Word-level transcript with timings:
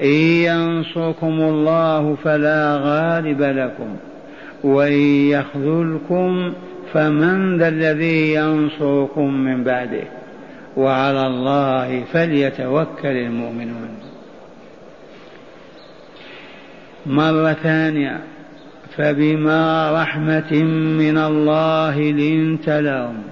إن 0.00 0.14
ينصركم 0.48 1.40
الله 1.40 2.14
فلا 2.24 2.80
غالب 2.82 3.42
لكم 3.42 3.96
وإن 4.64 4.92
يخذلكم 5.28 6.52
فمن 6.92 7.58
ذا 7.58 7.68
الذي 7.68 8.34
ينصركم 8.34 9.34
من 9.34 9.64
بعده 9.64 10.04
وعلى 10.76 11.26
الله 11.26 12.04
فليتوكل 12.12 13.08
المؤمنون. 13.08 13.88
مرة 17.06 17.52
ثانية 17.52 18.20
فبما 18.96 19.92
رحمة 20.02 20.52
من 20.98 21.18
الله 21.18 22.00
لنت 22.00 22.68
لهم. 22.68 23.31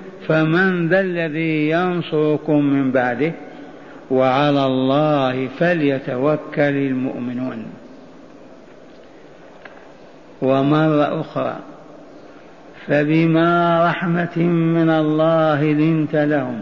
فمن 0.27 0.87
ذا 0.87 0.99
الذي 0.99 1.69
ينصركم 1.69 2.63
من 2.65 2.91
بعده 2.91 3.31
وعلى 4.11 4.65
الله 4.65 5.47
فليتوكل 5.47 6.61
المؤمنون. 6.61 7.65
ومرة 10.41 11.21
أخرى 11.21 11.55
فبما 12.87 13.85
رحمة 13.89 14.37
من 14.47 14.89
الله 14.89 15.63
لنت 15.63 16.15
لهم 16.15 16.61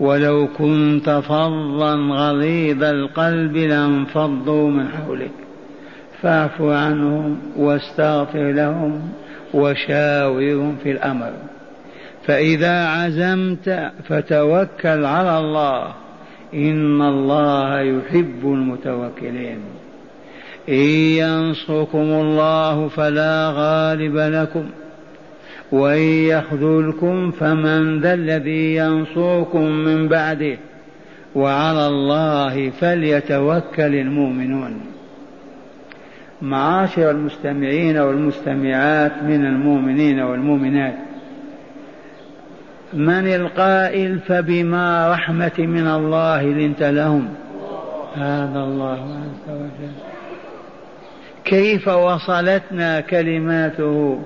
ولو 0.00 0.48
كنت 0.58 1.10
فظا 1.10 1.94
غليظ 1.96 2.84
القلب 2.84 3.56
لانفضوا 3.56 4.70
من 4.70 4.88
حولك 4.88 5.30
فاعف 6.22 6.62
عنهم 6.62 7.38
واستغفر 7.56 8.52
لهم 8.52 9.02
وشاورهم 9.54 10.76
في 10.82 10.90
الأمر. 10.90 11.32
فإذا 12.26 12.86
عزمت 12.86 13.92
فتوكل 14.08 15.04
على 15.04 15.38
الله 15.38 15.86
إن 16.54 17.02
الله 17.02 17.80
يحب 17.80 18.40
المتوكلين. 18.44 19.58
إن 20.68 20.74
ينصركم 21.22 21.98
الله 21.98 22.88
فلا 22.88 23.52
غالب 23.54 24.16
لكم 24.16 24.64
وإن 25.72 26.02
يخذلكم 26.02 27.30
فمن 27.30 28.00
ذا 28.00 28.14
الذي 28.14 28.76
ينصركم 28.76 29.64
من 29.70 30.08
بعده. 30.08 30.58
وعلى 31.34 31.86
الله 31.86 32.70
فليتوكل 32.70 33.94
المؤمنون. 33.94 34.80
معاشر 36.42 37.10
المستمعين 37.10 37.98
والمستمعات 37.98 39.22
من 39.22 39.46
المؤمنين 39.46 40.20
والمؤمنات 40.20 41.09
من 42.92 43.34
القائل 43.34 44.18
فبما 44.18 45.12
رحمة 45.12 45.52
من 45.58 45.88
الله 45.88 46.42
لنت 46.42 46.82
لهم؟ 46.82 47.28
هذا 48.14 48.58
الله 48.58 49.00
عز 49.00 49.54
وجل. 49.54 49.92
كيف 51.44 51.88
وصلتنا 51.88 53.00
كلماته؟ 53.00 54.20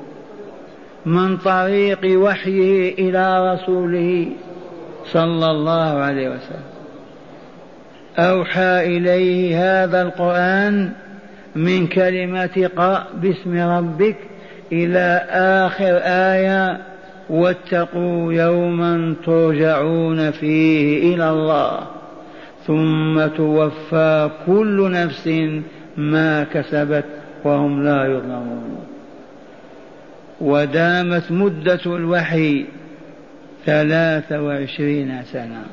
من 1.06 1.36
طريق 1.36 2.20
وحيه 2.20 2.94
إلى 2.98 3.52
رسوله 3.52 4.26
صلى 5.12 5.50
الله 5.50 5.98
عليه 5.98 6.28
وسلم. 6.28 6.74
أوحى 8.18 8.96
إليه 8.96 9.58
هذا 9.84 10.02
القرآن 10.02 10.92
من 11.56 11.86
كلمة 11.86 12.70
قرأ 12.76 13.06
باسم 13.14 13.58
ربك 13.58 14.16
إلى 14.72 15.26
آخر 15.30 16.00
آية 16.04 16.93
واتقوا 17.30 18.32
يوما 18.32 19.14
ترجعون 19.26 20.30
فيه 20.30 21.14
إلى 21.14 21.30
الله 21.30 21.80
ثم 22.66 23.26
توفى 23.26 24.30
كل 24.46 24.90
نفس 24.90 25.30
ما 25.96 26.44
كسبت 26.44 27.04
وهم 27.44 27.82
لا 27.82 28.04
يظلمون. 28.06 28.86
ودامت 30.40 31.32
مدة 31.32 31.80
الوحي 31.86 32.66
ثلاثة 33.66 34.42
وعشرين 34.42 35.22
سنة. 35.24 35.64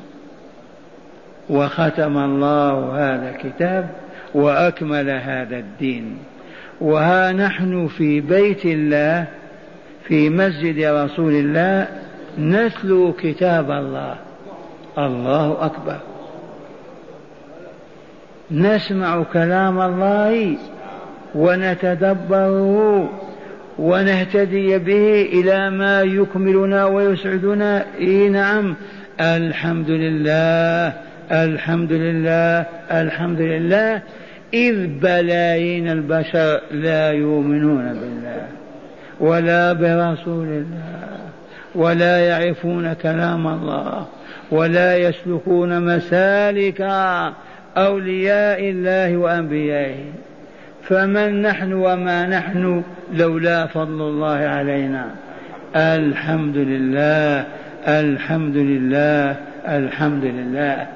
وختم 1.49 2.17
الله 2.17 2.97
هذا 2.97 3.29
الكتاب 3.29 3.89
وأكمل 4.33 5.09
هذا 5.09 5.57
الدين. 5.57 6.17
وها 6.81 7.31
نحن 7.31 7.87
في 7.87 8.21
بيت 8.21 8.65
الله 8.65 9.27
في 10.07 10.29
مسجد 10.29 10.83
رسول 10.85 11.33
الله 11.33 11.87
نتلو 12.39 13.13
كتاب 13.13 13.71
الله. 13.71 14.15
الله 14.97 15.65
أكبر. 15.65 15.97
نسمع 18.51 19.23
كلام 19.23 19.81
الله 19.81 20.57
ونتدبره 21.35 23.09
ونهتدي 23.79 24.77
به 24.77 25.21
إلى 25.21 25.69
ما 25.69 26.01
يكملنا 26.01 26.85
ويسعدنا. 26.85 27.85
إي 27.99 28.29
نعم. 28.29 28.75
الحمد 29.19 29.89
لله 29.89 30.93
الحمد 31.31 31.91
لله 31.91 32.65
الحمد 32.91 33.41
لله. 33.41 34.01
إذ 34.53 34.87
بلايين 34.87 35.89
البشر 35.89 36.61
لا 36.71 37.11
يؤمنون 37.11 37.93
بالله. 37.93 38.60
ولا 39.21 39.73
برسول 39.73 40.47
الله 40.47 41.17
ولا 41.75 42.19
يعرفون 42.19 42.93
كلام 42.93 43.47
الله 43.47 44.07
ولا 44.51 44.97
يسلكون 44.97 45.95
مسالك 45.95 46.81
أولياء 47.77 48.69
الله 48.69 49.17
وأنبيائه. 49.17 50.03
فمن 50.83 51.41
نحن 51.41 51.73
وما 51.73 52.27
نحن 52.27 52.83
لولا 53.13 53.65
فضل 53.65 54.01
الله 54.01 54.37
علينا. 54.37 55.05
الحمد 55.75 56.57
لله 56.57 57.45
الحمد 57.87 58.57
لله 58.57 59.35
الحمد 59.67 60.23
لله 60.23 60.87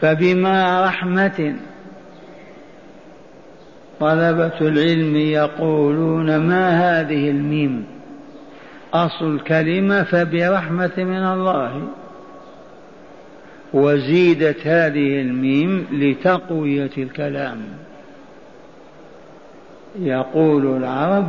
فبما 0.00 0.84
رحمة 0.84 1.54
طلبة 4.00 4.60
العلم 4.60 5.16
يقولون 5.16 6.36
ما 6.36 6.70
هذه 6.70 7.30
الميم؟ 7.30 7.84
أصل 8.94 9.34
الكلمة 9.34 10.02
فبرحمة 10.02 10.92
من 10.96 11.24
الله. 11.24 11.88
وزيدت 13.74 14.66
هذه 14.66 15.20
الميم 15.20 15.86
لتقوية 15.92 16.90
الكلام. 16.98 17.58
يقول 20.00 20.76
العرب 20.76 21.26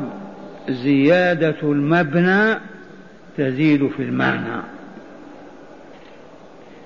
زيادة 0.69 1.55
المبنى 1.63 2.55
تزيد 3.37 3.87
في 3.87 4.03
المعنى. 4.03 4.61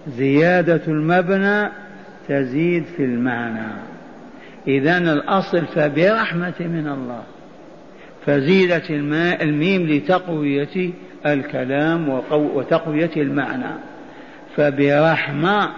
زيادة 0.07 0.81
المبنى 0.87 1.69
تزيد 2.27 2.83
في 2.97 3.03
المعنى. 3.05 3.92
إذا 4.67 4.97
الأصل 4.97 5.65
فبرحمة 5.65 6.53
من 6.59 6.87
الله 6.87 7.23
فزيدت 8.25 8.89
الماء 8.89 9.43
الميم 9.43 9.87
لتقوية 9.87 10.91
الكلام 11.25 12.21
وتقوية 12.31 13.11
المعنى. 13.17 13.75
فبرحمة 14.55 15.69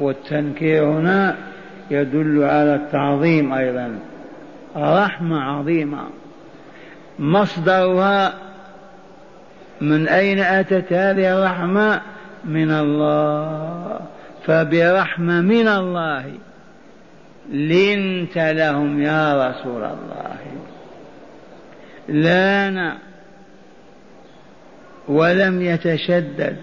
والتنكير 0.00 0.84
هنا 0.84 1.36
يدل 1.90 2.44
على 2.44 2.74
التعظيم 2.74 3.52
أيضا. 3.52 3.98
رحمة 4.76 5.40
عظيمة. 5.40 6.04
مصدرها 7.18 8.34
من 9.80 10.08
أين 10.08 10.38
أتت 10.38 10.92
هذه 10.92 11.38
الرحمة؟ 11.38 12.00
من 12.44 12.70
الله. 12.70 14.00
فبرحمة 14.46 15.40
من 15.40 15.68
الله. 15.68 16.24
لنت 17.50 18.38
لهم 18.38 19.02
يا 19.02 19.48
رسول 19.48 19.84
الله. 19.84 20.36
لأن 22.08 22.98
ولم 25.08 25.62
يتشدد 25.62 26.56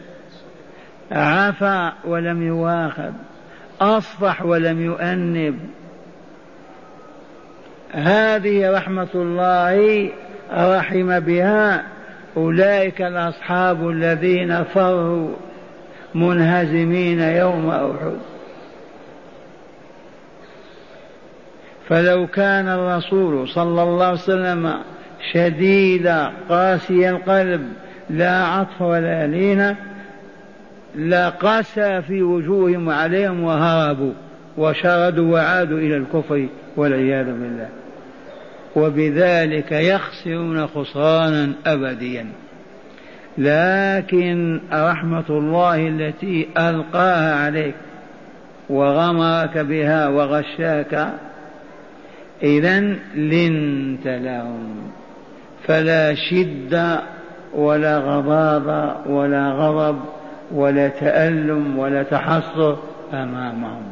عفا 1.11 1.93
ولم 2.05 2.43
يواخذ 2.47 3.11
أصفح 3.81 4.45
ولم 4.45 4.81
يؤنب. 4.81 5.59
هذه 7.91 8.71
رحمة 8.71 9.09
الله 9.15 10.09
رحم 10.53 11.19
بها 11.19 11.83
أولئك 12.37 13.01
الأصحاب 13.01 13.89
الذين 13.89 14.63
فروا 14.63 15.35
منهزمين 16.15 17.19
يوم 17.19 17.69
أحد. 17.69 18.38
فلو 21.89 22.27
كان 22.27 22.67
الرسول 22.67 23.49
صلى 23.49 23.83
الله 23.83 24.05
عليه 24.05 24.13
وسلم 24.13 24.73
شديد 25.31 26.07
قاسي 26.49 27.09
القلب 27.09 27.61
لا 28.09 28.43
عطف 28.43 28.81
ولا 28.81 29.27
لين 29.27 29.75
لقسى 30.95 32.01
في 32.01 32.23
وجوههم 32.23 32.87
وعليهم 32.87 33.43
وهربوا 33.43 34.13
وشردوا 34.57 35.33
وعادوا 35.33 35.77
إلى 35.77 35.97
الكفر 35.97 36.47
والعياذ 36.77 37.25
بالله. 37.25 37.69
وبذلك 38.75 39.71
يخسرون 39.71 40.67
خسرانا 40.67 41.51
أبديا. 41.65 42.25
لكن 43.37 44.61
رحمة 44.73 45.29
الله 45.29 45.87
التي 45.87 46.47
ألقاها 46.57 47.35
عليك 47.35 47.75
وغمرك 48.69 49.57
بها 49.57 50.07
وغشاك 50.07 51.09
إذا 52.43 52.79
لنت 53.15 54.07
لهم. 54.07 54.91
فلا 55.63 56.13
شدة 56.13 57.01
ولا 57.53 57.97
غضاضة 57.97 59.07
ولا 59.07 59.51
غضب 59.51 59.99
ولا 60.51 60.87
تألم 60.87 61.79
ولا 61.79 62.03
تحصر 62.03 62.75
أمامهم. 63.13 63.83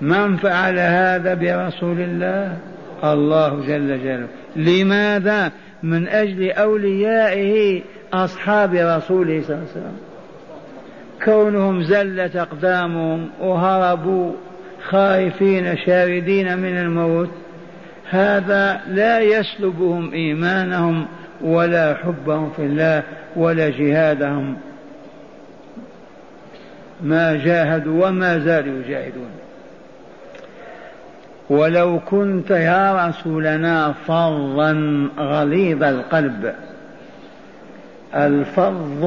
من 0.00 0.36
فعل 0.36 0.78
هذا 0.78 1.34
برسول 1.34 2.00
الله؟ 2.00 2.56
الله 3.04 3.48
جل 3.48 4.02
جلاله. 4.02 4.26
لماذا؟ 4.56 5.52
من 5.82 6.08
أجل 6.08 6.52
أوليائه 6.52 7.82
أصحاب 8.12 8.74
رسوله 8.74 9.42
صلى 9.42 9.56
الله 9.56 9.66
عليه 9.68 9.70
وسلم. 9.70 9.96
كونهم 11.24 11.82
زلت 11.82 12.36
أقدامهم 12.36 13.28
وهربوا 13.40 14.32
خائفين 14.82 15.76
شاردين 15.76 16.58
من 16.58 16.78
الموت 16.78 17.30
هذا 18.10 18.80
لا 18.88 19.20
يسلبهم 19.20 20.12
إيمانهم 20.12 21.06
ولا 21.40 21.94
حبهم 21.94 22.50
في 22.56 22.62
الله 22.62 23.02
ولا 23.36 23.68
جهادهم. 23.68 24.56
ما 27.02 27.44
جاهدوا 27.44 28.06
وما 28.06 28.38
زالوا 28.38 28.82
يجاهدون. 28.84 29.30
ولو 31.50 32.00
كنت 32.10 32.50
يا 32.50 33.08
رسولنا 33.08 33.92
فظا 33.92 35.08
غليظ 35.18 35.82
القلب 35.82 36.54
الفظ 38.14 39.04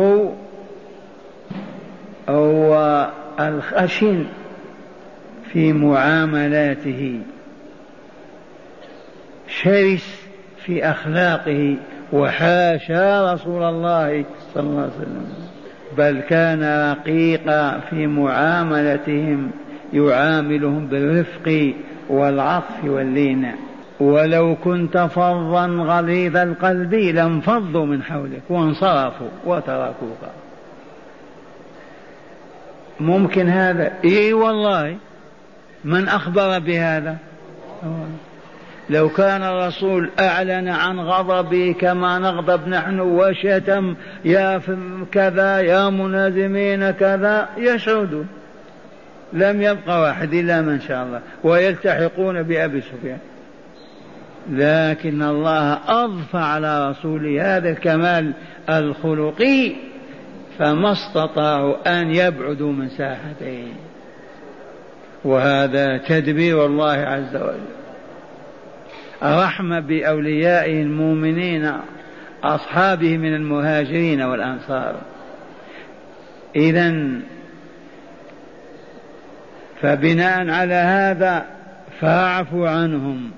هو 2.30 3.08
الخشن. 3.40 4.26
في 5.54 5.74
معاملاته. 5.74 7.20
شرس 9.48 10.28
في 10.58 10.90
أخلاقه. 10.90 11.76
وحاشا 12.14 13.34
رسول 13.34 13.64
الله 13.64 14.26
صلى 14.54 14.64
الله 14.64 14.82
عليه 14.82 14.92
وسلم. 14.92 15.26
بل 15.98 16.20
كان 16.30 16.92
رقيقا 16.92 17.80
في 17.80 18.08
معاملتهم. 18.08 19.52
يعاملهم 19.94 20.88
بالرفق 20.88 21.74
والعطف 22.10 22.84
واللين 22.84 23.52
ولو 24.00 24.56
كنت 24.64 24.98
فظا 24.98 25.68
غليظ 25.68 26.38
القلب 26.38 26.94
لانفضوا 26.94 27.86
من 27.86 28.04
حولك 28.04 28.42
وانصرفوا 28.50 29.28
وتركوك. 29.46 30.18
ممكن 33.00 33.50
هذا؟ 33.50 33.92
إي 34.06 34.34
والله. 34.34 34.96
من 35.86 36.08
أخبر 36.08 36.60
بهذا؟ 36.60 37.18
لو 38.90 39.10
كان 39.10 39.44
الرسول 39.44 40.10
أعلن 40.20 40.68
عن 40.68 41.00
غضبه 41.00 41.76
كما 41.80 42.20
نغضب 42.20 42.68
نحن 42.68 43.00
وشتم 43.00 43.96
يا 44.26 44.62
كذا 45.12 45.60
يا 45.60 45.90
منازمين 45.90 46.92
كذا 46.92 47.50
يشهدون 47.58 48.28
لم 49.34 49.62
يبقى 49.62 50.02
واحد 50.02 50.34
إلا 50.34 50.62
من 50.62 50.82
شاء 50.82 51.04
الله. 51.04 51.22
ويلتحقون 51.44 52.44
بأبي 52.44 52.82
سفيان. 52.82 53.20
لكن 54.50 55.24
الله 55.24 55.80
أضفى 55.88 56.38
على 56.38 56.90
رسوله 56.90 57.58
هذا 57.58 57.70
الكمال 57.70 58.34
الخلقي 58.70 59.72
فما 60.60 60.92
استطاعوا 60.92 62.02
أن 62.02 62.16
يبعدوا 62.16 62.72
من 62.72 62.90
ساحته 62.90 63.68
وهذا 65.24 65.98
تدبير 65.98 66.66
الله 66.66 66.92
عز 66.92 67.36
وجل. 67.36 67.74
رحمة 69.24 69.80
بأوليائه 69.80 70.82
المؤمنين 70.82 71.72
أصحابه 72.44 73.18
من 73.18 73.36
المهاجرين 73.36 74.22
والأنصار. 74.22 74.96
إذا 76.56 77.20
فبناء 79.82 80.50
على 80.50 80.74
هذا 80.74 81.46
فاعفوا 82.02 82.70
عنهم 82.70 83.32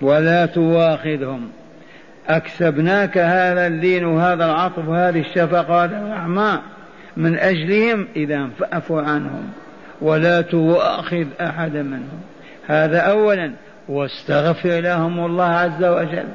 ولا 0.00 0.46
تواخذهم. 0.46 1.50
أكسبناك 2.28 3.18
هذا 3.18 3.66
اللين 3.66 4.04
وهذا 4.04 4.44
العطف 4.44 4.88
وهذه 4.88 5.20
الشفقة 5.20 5.72
وهذا 5.72 5.98
الرحمة 5.98 6.62
من 7.16 7.38
أجلهم 7.38 8.08
إذا 8.16 8.48
فاعفوا 8.58 9.02
عنهم. 9.02 9.52
ولا 10.00 10.40
تواخذ 10.40 11.26
أحدا 11.40 11.82
منهم. 11.82 12.20
هذا 12.66 12.98
أولا. 12.98 13.52
واستغفر 13.88 14.80
لهم 14.80 15.26
الله 15.26 15.44
عز 15.44 15.84
وجل. 15.84 16.28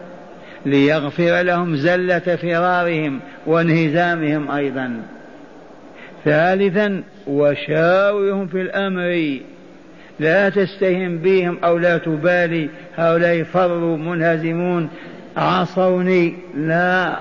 ليغفر 0.66 1.42
لهم 1.42 1.76
زلة 1.76 2.20
فرارهم 2.20 3.20
وانهزامهم 3.46 4.52
أيضا. 4.52 5.02
ثالثا 6.26 7.04
وشاورهم 7.28 8.48
في 8.48 8.62
الأمر. 8.62 9.40
لا 10.20 10.50
تستهن 10.50 11.18
بهم 11.18 11.58
أو 11.64 11.78
لا 11.78 11.98
تبالي. 11.98 12.70
هؤلاء 12.98 13.44
فروا 13.44 13.98
منهزمون. 13.98 14.90
عصوني. 15.38 16.36
لا. 16.58 17.18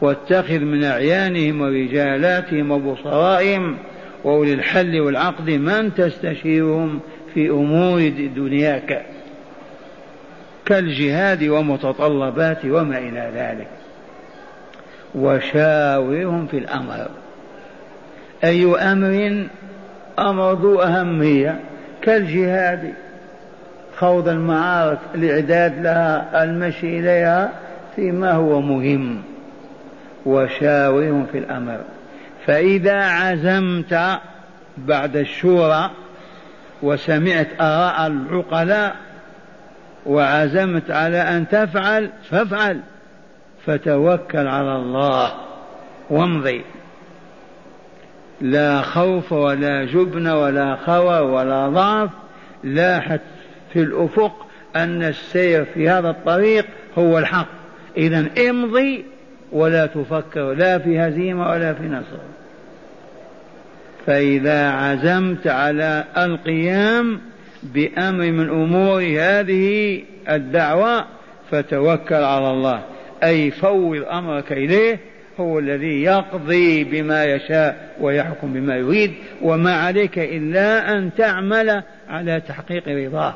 واتخذ 0.00 0.58
من 0.58 0.84
أعيانهم 0.84 1.60
ورجالاتهم 1.60 2.70
وبصرائهم 2.70 3.76
وأولي 4.24 4.54
الحل 4.54 5.00
والعقد 5.00 5.50
من 5.50 5.94
تستشيرهم 5.94 7.00
في 7.34 7.50
أمور 7.50 8.08
دنياك 8.36 9.04
كالجهاد 10.66 11.44
ومتطلبات 11.44 12.64
وما 12.64 12.98
إلى 12.98 13.30
ذلك. 13.34 13.68
وشاورهم 15.14 16.46
في 16.46 16.58
الأمر. 16.58 17.08
أي 18.44 18.92
أمر 18.92 19.46
أمر 20.18 20.52
ذو 20.52 20.80
أهمية 20.80 21.60
كالجهاد 22.02 22.94
خوض 23.96 24.28
المعارك 24.28 24.98
الإعداد 25.14 25.82
لها 25.82 26.44
المشي 26.44 26.98
إليها 26.98 27.52
فيما 27.96 28.32
هو 28.32 28.60
مهم. 28.60 29.22
وشاورهم 30.26 31.26
في 31.32 31.38
الأمر. 31.38 31.80
فإذا 32.46 33.04
عزمت 33.04 34.20
بعد 34.78 35.16
الشورى 35.16 35.90
وسمعت 36.82 37.48
آراء 37.60 38.06
العقلاء 38.06 38.96
وعزمت 40.06 40.90
على 40.90 41.18
أن 41.18 41.48
تفعل 41.48 42.10
فافعل 42.30 42.80
فتوكل 43.66 44.46
على 44.46 44.76
الله 44.76 45.32
وامضي. 46.10 46.62
لا 48.40 48.82
خوف 48.82 49.32
ولا 49.32 49.84
جبن 49.84 50.26
ولا 50.26 50.76
خوى 50.76 51.20
ولا 51.20 51.68
ضعف 51.68 52.10
لاحت 52.64 53.20
في 53.72 53.78
الأفق 53.80 54.46
أن 54.76 55.02
السير 55.02 55.64
في 55.64 55.88
هذا 55.88 56.10
الطريق 56.10 56.66
هو 56.98 57.18
الحق. 57.18 57.48
إذا 57.96 58.26
امضي 58.50 59.04
ولا 59.52 59.86
تفكر 59.86 60.52
لا 60.52 60.78
في 60.78 61.00
هزيمة 61.00 61.50
ولا 61.50 61.74
في 61.74 61.88
نصر. 61.88 62.33
فإذا 64.06 64.70
عزمت 64.70 65.46
على 65.46 66.04
القيام 66.16 67.20
بأمر 67.62 68.30
من 68.30 68.48
أمور 68.48 69.02
هذه 69.02 70.02
الدعوة 70.28 71.04
فتوكل 71.50 72.14
على 72.14 72.50
الله. 72.50 72.82
أي 73.24 73.50
فوض 73.50 74.04
أمرك 74.10 74.52
إليه 74.52 74.98
هو 75.40 75.58
الذي 75.58 76.02
يقضي 76.02 76.84
بما 76.84 77.24
يشاء 77.24 77.96
ويحكم 78.00 78.52
بما 78.52 78.76
يريد 78.76 79.12
وما 79.42 79.74
عليك 79.74 80.18
إلا 80.18 80.92
أن 80.92 81.10
تعمل 81.16 81.82
على 82.08 82.40
تحقيق 82.48 82.88
رضاه. 82.88 83.34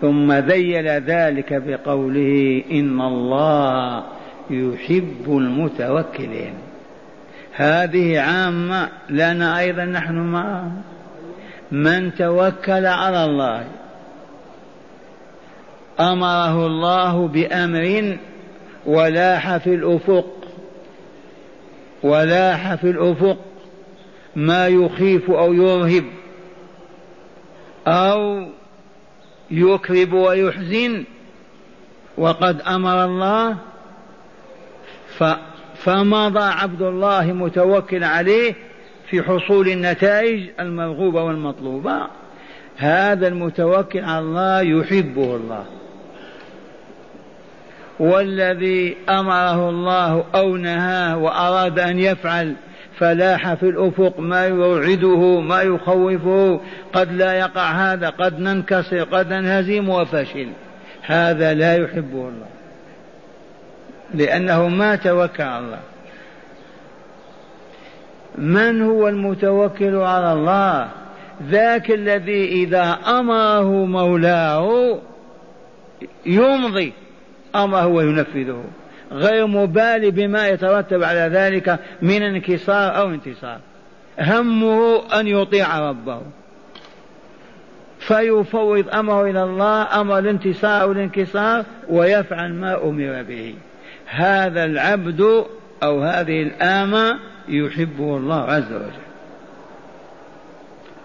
ثم 0.00 0.32
ذيل 0.32 0.88
ذلك 0.88 1.52
بقوله 1.52 2.62
إن 2.70 3.00
الله 3.00 4.04
يحب 4.50 5.24
المتوكلين. 5.28 6.54
هذه 7.52 8.20
عامة 8.20 8.88
لنا 9.10 9.58
أيضا 9.58 9.84
نحن 9.84 10.14
معهم 10.14 10.82
من 11.72 12.14
توكل 12.14 12.86
على 12.86 13.24
الله 13.24 13.66
أمره 16.00 16.66
الله 16.66 17.28
بأمر 17.28 18.18
ولاح 18.86 19.56
في 19.56 19.74
الأفق 19.74 20.26
ولاح 22.02 22.74
في 22.74 22.90
الأفق 22.90 23.38
ما 24.36 24.68
يخيف 24.68 25.30
أو 25.30 25.52
يرهب 25.52 26.04
أو 27.86 28.48
يكرب 29.50 30.12
ويحزن 30.12 31.04
وقد 32.18 32.60
أمر 32.60 33.04
الله 33.04 33.56
فمضى 35.84 36.42
عبد 36.42 36.82
الله 36.82 37.32
متوكل 37.32 38.04
عليه 38.04 38.54
في 39.10 39.22
حصول 39.22 39.68
النتائج 39.68 40.50
المرغوبة 40.60 41.22
والمطلوبة. 41.22 42.06
هذا 42.76 43.28
المتوكل 43.28 44.04
على 44.04 44.18
الله 44.18 44.60
يحبه 44.60 45.36
الله. 45.36 45.64
والذي 47.98 48.96
أمره 49.08 49.70
الله 49.70 50.24
أو 50.34 50.56
نهاه 50.56 51.18
وأراد 51.18 51.78
أن 51.78 51.98
يفعل 51.98 52.54
فلاح 52.98 53.54
في 53.54 53.68
الأفق 53.68 54.20
ما 54.20 54.46
يوعده 54.46 55.40
ما 55.40 55.62
يخوفه 55.62 56.60
قد 56.92 57.12
لا 57.12 57.32
يقع 57.32 57.70
هذا 57.70 58.08
قد 58.08 58.40
ننكسر 58.40 59.04
قد 59.04 59.32
ننهزم 59.32 59.88
وفشل. 59.88 60.48
هذا 61.02 61.54
لا 61.54 61.76
يحبه 61.76 62.28
الله. 62.28 62.46
لأنه 64.14 64.68
ما 64.68 64.96
توكل 64.96 65.42
على 65.42 65.64
الله. 65.64 65.80
من 68.38 68.82
هو 68.82 69.08
المتوكل 69.08 69.96
على 69.96 70.32
الله؟ 70.32 70.88
ذاك 71.48 71.90
الذي 71.90 72.44
إذا 72.44 72.98
أمره 73.06 73.84
مولاه 73.84 74.98
يمضي 76.26 76.92
أمره 77.54 77.86
وينفذه. 77.86 78.64
غير 79.12 79.46
مبالي 79.46 80.10
بما 80.10 80.48
يترتب 80.48 81.02
على 81.02 81.20
ذلك 81.20 81.78
من 82.02 82.22
انكسار 82.22 82.96
أو 82.96 83.08
انتصار. 83.08 83.58
همه 84.20 85.02
أن 85.20 85.26
يطيع 85.26 85.90
ربه. 85.90 86.20
فيفوض 87.98 88.88
أمره 88.94 89.30
إلى 89.30 89.42
الله 89.42 90.00
أمر 90.00 90.18
الانتصار 90.18 90.82
أو 90.82 90.92
الانكسار 90.92 91.64
ويفعل 91.88 92.52
ما 92.52 92.84
أمر 92.84 93.22
به. 93.22 93.54
هذا 94.12 94.64
العبد 94.64 95.44
أو 95.82 96.02
هذه 96.02 96.42
الآمة 96.42 97.18
يحبه 97.48 98.16
الله 98.16 98.40
عز 98.40 98.72
وجل. 98.72 99.02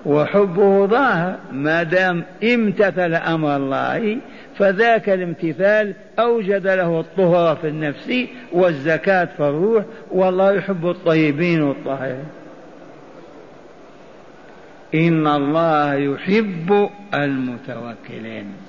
وحبه 0.05 0.85
ظاهر 0.85 1.35
ما 1.51 1.83
دام 1.83 2.23
امتثل 2.43 3.13
أمر 3.13 3.55
الله 3.55 4.17
فذاك 4.57 5.09
الامتثال 5.09 5.93
أوجد 6.19 6.67
له 6.67 6.99
الطهر 6.99 7.55
في 7.55 7.67
النفس 7.67 8.13
والزكاة 8.51 9.25
في 9.25 9.39
الروح 9.39 9.83
والله 10.11 10.51
يحب 10.51 10.89
الطيبين 10.89 11.61
والطاهرين. 11.61 12.25
إن 14.95 15.27
الله 15.27 15.93
يحب 15.93 16.89
المتوكلين. 17.13 18.66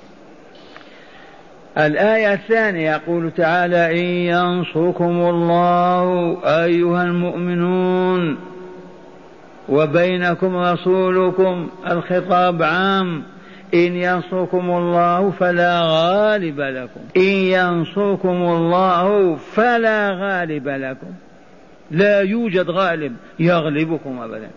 الآية 1.85 2.33
الثانية 2.33 2.91
يقول 2.91 3.31
تعالى 3.31 3.91
إن 3.91 4.05
ينصركم 4.05 5.29
الله 5.29 6.37
أيها 6.45 7.03
المؤمنون 7.03 8.37
وبينكم 9.69 10.55
رسولكم 10.55 11.69
الخطاب 11.91 12.63
عام 12.63 13.23
إن 13.73 13.95
ينصركم 13.95 14.71
الله 14.71 15.31
فلا 15.31 15.81
غالب 15.83 16.59
لكم 16.59 16.99
إن 17.17 17.21
ينصركم 17.31 18.29
الله 18.29 19.35
فلا 19.35 20.09
غالب 20.09 20.67
لكم 20.67 21.07
لا 21.91 22.21
يوجد 22.21 22.69
غالب 22.69 23.15
يغلبكم 23.39 24.19
أبدا 24.19 24.49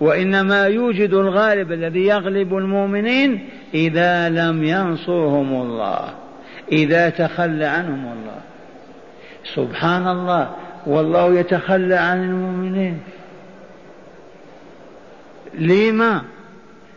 وإنما 0.00 0.66
يوجد 0.66 1.14
الغالب 1.14 1.72
الذي 1.72 2.06
يغلب 2.06 2.56
المؤمنين 2.56 3.48
إذا 3.74 4.28
لم 4.28 4.64
ينصرهم 4.64 5.62
الله 5.62 6.23
إذا 6.72 7.08
تخلى 7.08 7.64
عنهم 7.64 8.12
الله 8.12 8.40
سبحان 9.54 10.08
الله. 10.08 10.50
والله 10.86 11.38
يتخلى 11.38 11.94
عن 11.94 12.24
المؤمنين. 12.24 13.00
لما؟ 15.58 16.22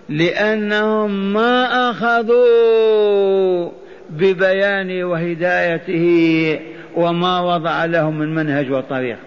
لأنهم 0.10 1.34
ما 1.34 1.90
أخذوا 1.90 3.72
ببيان 4.10 5.04
وهدايته 5.04 6.60
وما 6.96 7.40
وضع 7.40 7.86
لهم 7.86 8.20
من 8.20 8.36
منهج 8.36 8.72
وطريق. 8.72 9.18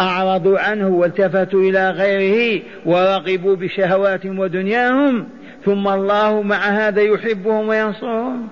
أعرضوا 0.00 0.58
عنه 0.58 0.88
والتفتوا 0.88 1.60
إلى 1.62 1.90
غيره 1.90 2.62
ورغبوا 2.86 3.56
بشهواتهم 3.56 4.38
ودنياهم 4.38 5.28
ثم 5.64 5.88
الله 5.88 6.42
مع 6.42 6.56
هذا 6.56 7.02
يحبهم 7.02 7.68
وينصرهم. 7.68 8.48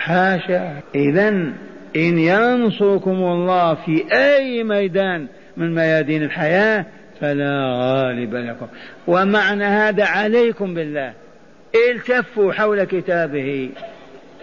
حاشا. 0.00 0.80
إذا 0.94 1.28
إن 1.96 2.18
ينصركم 2.18 3.10
الله 3.10 3.74
في 3.74 4.04
أي 4.12 4.64
ميدان 4.64 5.26
من 5.56 5.74
ميادين 5.74 6.22
الحياة 6.22 6.86
فلا 7.20 7.74
غالب 7.78 8.34
لكم. 8.34 8.66
ومعنى 9.06 9.64
هذا 9.64 10.04
عليكم 10.04 10.74
بالله. 10.74 11.12
التفوا 11.90 12.52
حول 12.52 12.84
كتابه. 12.84 13.70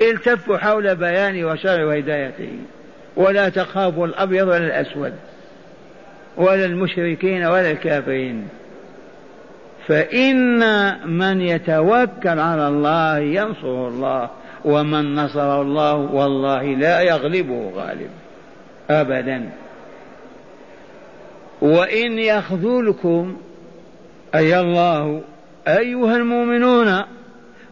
التفوا 0.01 0.57
حول 0.57 0.95
بيانه 0.95 1.47
وشرعه 1.47 1.85
وهدايته. 1.85 2.51
ولا 3.15 3.49
تخافوا 3.49 4.07
الأبيض 4.07 4.47
ولا 4.47 4.57
الأسود. 4.57 5.13
ولا 6.37 6.65
المشركين 6.65 7.45
ولا 7.45 7.71
الكافرين. 7.71 8.47
فإن 9.87 10.59
من 11.09 11.41
يتوكل 11.41 12.39
على 12.39 12.67
الله 12.67 13.17
ينصره 13.17 13.87
الله. 13.87 14.29
ومن 14.65 15.15
نصر 15.15 15.61
الله 15.61 15.95
والله 15.95 16.63
لا 16.63 17.01
يغلبه 17.01 17.71
غالب. 17.75 18.09
ابدا. 18.89 19.49
وإن 21.61 22.19
يخذلكم 22.19 23.37
أي 24.35 24.59
الله 24.59 25.21
أيها 25.67 26.15
المؤمنون 26.15 27.03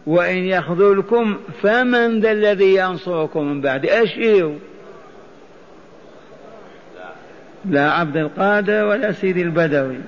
وإن 0.06 0.36
يخذلكم 0.36 1.36
فمن 1.62 2.20
ذا 2.20 2.32
الذي 2.32 2.76
ينصركم 2.76 3.44
من 3.44 3.60
بعد؟ 3.60 3.86
أشيروا 3.86 4.58
لا 7.64 7.90
عبد 7.90 8.16
القادر 8.16 8.84
ولا 8.84 9.12
سيدي 9.12 9.42
البدوي. 9.42 9.98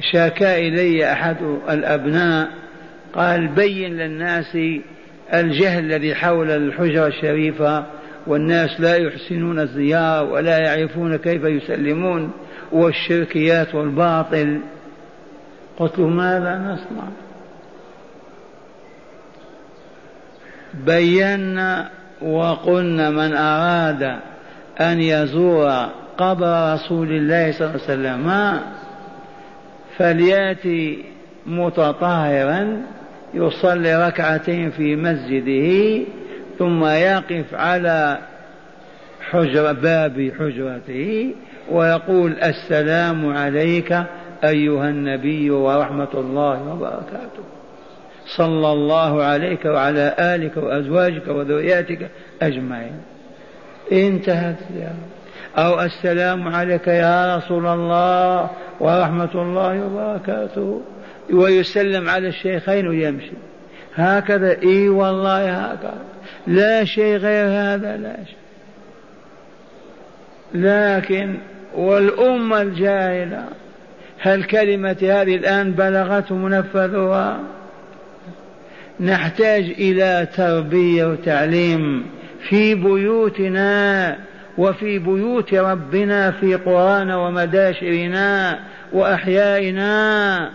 شكا 0.00 0.58
إلي 0.58 1.12
أحد 1.12 1.36
الأبناء 1.70 2.67
قال 3.14 3.48
بين 3.48 3.96
للناس 3.96 4.58
الجهل 5.34 5.84
الذي 5.84 6.14
حول 6.14 6.50
الحجرة 6.50 7.06
الشريفة 7.06 7.84
والناس 8.26 8.80
لا 8.80 8.96
يحسنون 8.96 9.60
الزيارة 9.60 10.22
ولا 10.22 10.58
يعرفون 10.58 11.16
كيف 11.16 11.44
يسلمون 11.44 12.30
والشركيات 12.72 13.74
والباطل. 13.74 14.60
قلت 15.78 15.98
له 15.98 16.06
ماذا؟ 16.06 16.58
نصنع 16.58 17.04
بينا 20.74 21.90
وقلنا 22.22 23.10
من 23.10 23.36
أراد 23.36 24.02
أن 24.80 25.00
يزور 25.00 25.88
قبر 26.18 26.74
رسول 26.74 27.12
الله 27.12 27.52
صلى 27.52 27.68
الله 27.68 27.80
عليه 27.80 27.84
وسلم 27.84 28.60
فليأتي 29.98 31.04
متطهرا 31.46 32.82
يصلي 33.34 34.06
ركعتين 34.06 34.70
في 34.70 34.96
مسجده 34.96 36.04
ثم 36.58 36.84
يقف 36.84 37.54
على 37.54 38.18
حجر 39.30 39.72
باب 39.72 40.30
حجرته 40.38 41.34
ويقول 41.70 42.32
السلام 42.32 43.36
عليك 43.36 44.02
أيها 44.44 44.88
النبي 44.88 45.50
ورحمة 45.50 46.08
الله 46.14 46.72
وبركاته. 46.72 47.44
صلى 48.36 48.72
الله 48.72 49.22
عليك 49.22 49.64
وعلى 49.64 50.14
آلك 50.18 50.56
وأزواجك 50.56 51.28
وذرياتك 51.28 52.10
أجمعين. 52.42 53.00
انتهت 53.92 54.58
يا 54.76 54.92
أو 55.58 55.80
السلام 55.80 56.48
عليك 56.48 56.86
يا 56.86 57.36
رسول 57.36 57.66
الله 57.66 58.50
ورحمة 58.80 59.34
الله 59.34 59.86
وبركاته. 59.86 60.82
ويسلم 61.32 62.08
على 62.08 62.28
الشيخين 62.28 62.88
ويمشي. 62.88 63.32
هكذا 63.94 64.62
إي 64.62 64.88
والله 64.88 65.50
هكذا. 65.50 66.02
لا 66.46 66.84
شيء 66.84 67.16
غير 67.16 67.46
هذا 67.46 67.96
لا 67.96 68.16
شيء. 68.24 68.38
لكن 70.54 71.38
والأمة 71.74 72.62
الجاهلة 72.62 73.44
هل 74.18 74.44
كلمة 74.44 74.96
هذه 75.02 75.36
الآن 75.36 75.72
بلغت 75.72 76.32
منفذها؟ 76.32 77.40
نحتاج 79.00 79.64
إلى 79.64 80.28
تربية 80.36 81.06
وتعليم 81.06 82.06
في 82.48 82.74
بيوتنا 82.74 84.16
وفي 84.58 84.98
بيوت 84.98 85.54
ربنا 85.54 86.30
في 86.30 86.54
قرانا 86.54 87.16
ومداشرنا 87.16 88.58
وأحيائنا. 88.92 90.50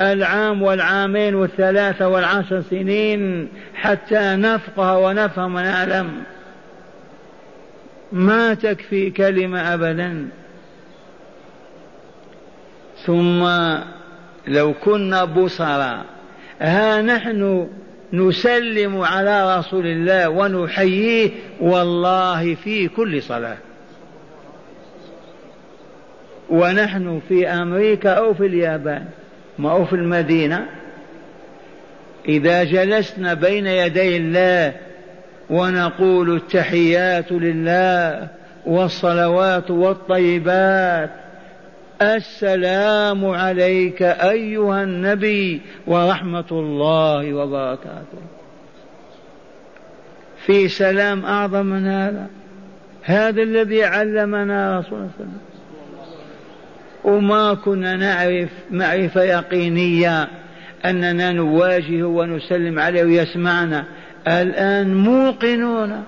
العام 0.00 0.62
والعامين 0.62 1.34
والثلاثة 1.34 2.08
والعشر 2.08 2.62
سنين 2.70 3.48
حتى 3.74 4.36
نفقه 4.36 4.98
ونفهم 4.98 5.54
ونعلم 5.54 6.22
ما 8.12 8.54
تكفي 8.54 9.10
كلمة 9.10 9.74
أبدا. 9.74 10.28
ثم 13.06 13.48
لو 14.46 14.74
كنا 14.84 15.24
بصرا 15.24 16.04
ها 16.60 17.02
نحن 17.02 17.68
نسلم 18.12 19.00
على 19.00 19.58
رسول 19.58 19.86
الله 19.86 20.28
ونحييه؟ 20.28 21.30
والله 21.60 22.54
في 22.54 22.88
كل 22.88 23.22
صلاة. 23.22 23.56
ونحن 26.50 27.20
في 27.28 27.48
أمريكا 27.48 28.10
أو 28.10 28.34
في 28.34 28.46
اليابان. 28.46 29.04
ما 29.60 29.70
هو 29.70 29.84
في 29.84 29.96
المدينة؟ 29.96 30.66
إذا 32.28 32.64
جلسنا 32.64 33.34
بين 33.34 33.66
يدي 33.66 34.16
الله 34.16 34.74
ونقول 35.50 36.36
التحيات 36.36 37.32
لله 37.32 38.28
والصلوات 38.66 39.70
والطيبات 39.70 41.10
السلام 42.02 43.24
عليك 43.24 44.02
أيها 44.02 44.82
النبي 44.82 45.60
ورحمة 45.86 46.50
الله 46.50 47.34
وبركاته. 47.34 48.22
في 50.46 50.68
سلام 50.68 51.24
أعظم 51.24 51.66
من 51.66 51.86
هذا؟ 51.86 52.26
هذا 53.02 53.42
الذي 53.42 53.84
علمنا 53.84 54.78
رسول 54.78 54.98
الله 54.98 55.10
صلى 55.18 55.24
الله 55.24 55.28
عليه 55.28 55.28
وسلم. 55.30 55.49
وما 57.04 57.54
كنا 57.54 57.96
نعرف 57.96 58.48
معرفة 58.70 59.22
يقينية 59.22 60.28
أننا 60.84 61.32
نواجه 61.32 62.02
ونسلم 62.02 62.78
عليه 62.78 63.04
ويسمعنا. 63.04 63.84
الآن 64.28 64.94
موقنون. 64.94 66.04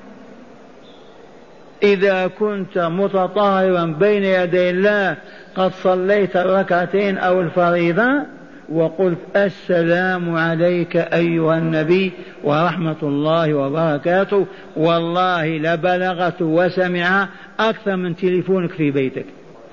إذا 1.83 2.27
كنت 2.27 2.79
متطهرا 2.79 3.85
بين 3.85 4.25
يدي 4.25 4.71
الله 4.71 5.17
قد 5.57 5.73
صليت 5.73 6.37
الركعتين 6.37 7.19
أو 7.19 7.41
الفريضة 7.41 8.23
وقلت 8.69 9.19
السلام 9.37 10.37
عليك 10.37 10.97
أيها 10.97 11.59
النبي 11.59 12.13
ورحمة 12.45 12.97
الله 13.03 13.55
وبركاته. 13.55 14.47
والله 14.77 15.47
لبلغت 15.47 16.43
وسمع 16.43 17.29
أكثر 17.61 17.97
من 17.97 18.17
تليفونك 18.17 18.71
في 18.71 18.91
بيتك. 18.91 19.27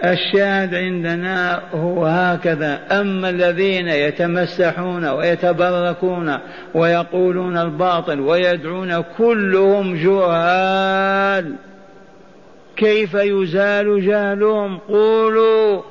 الشاهد 0.04 0.76
عندنا 0.76 1.62
هو 1.74 2.06
هكذا. 2.06 2.80
أما 2.92 3.30
الذين 3.30 3.88
يتمسحون 3.88 5.06
ويتبركون 5.06 6.38
ويقولون 6.74 7.58
الباطل 7.58 8.20
ويدعون 8.20 9.02
كلهم 9.18 9.96
جهال 9.96 11.56
كيف 12.78 13.14
يزال 13.14 14.06
جهلهم؟ 14.06 14.78
قولوا 14.78 15.82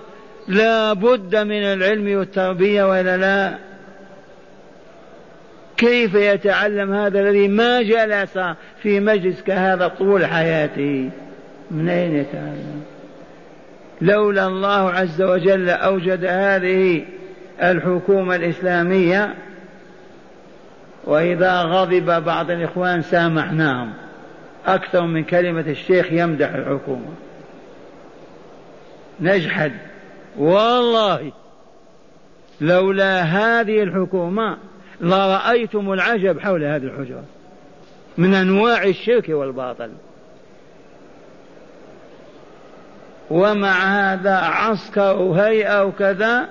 لا 0.49 0.93
بد 0.93 1.37
من 1.37 1.63
العلم 1.63 2.19
والتربية 2.19 2.85
ولا 2.85 3.17
لا؟ 3.17 3.59
كيف 5.77 6.15
يتعلم 6.15 6.95
هذا 6.95 7.21
الذي 7.21 7.49
ما 7.49 7.83
جلس 7.83 8.39
في 8.83 9.01
مجلس 9.01 9.43
كهذا 9.43 9.89
طول 9.89 10.27
حياته؟ 10.27 11.11
من 11.71 11.89
أين 11.89 12.17
يتعلم؟ 12.17 12.83
لولا 14.01 14.47
الله 14.47 14.91
عز 14.91 15.23
وجل 15.23 15.69
أوجد 15.71 16.25
هذه 16.25 17.05
الحكومة 17.63 18.37
الإسلامية 18.37 19.35
وإذا 21.05 21.63
غضب 21.63 22.25
بعض 22.25 22.51
الإخوان 22.51 23.03
سامحناهم. 23.03 23.93
أكثر 24.67 25.07
من 25.07 25.25
كلمة 25.25 25.65
الشيخ 25.69 26.13
يمدح 26.13 26.55
الحكومة. 26.55 27.09
نجحد. 29.21 29.73
والله 30.39 31.33
لولا 32.61 33.23
هذه 33.23 33.83
الحكومة 33.83 34.57
لرأيتم 35.01 35.93
العجب 35.93 36.41
حول 36.41 36.65
هذه 36.65 36.85
الحجرة. 36.85 37.25
من 38.19 38.35
أنواع 38.35 38.83
الشرك 38.83 39.29
والباطل. 39.29 39.91
ومع 43.31 43.73
هذا 43.73 44.35
عسكر 44.35 45.17
وهيئة 45.17 45.85
وكذا 45.85 46.49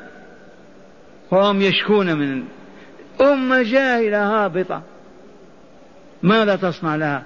وهم 1.31 1.61
يشكون 1.61 2.13
من 2.17 2.43
أمة 3.21 3.63
جاهلة 3.63 4.45
هابطة. 4.45 4.81
ماذا 6.23 6.55
تصنع 6.55 6.95
لها؟ 6.95 7.23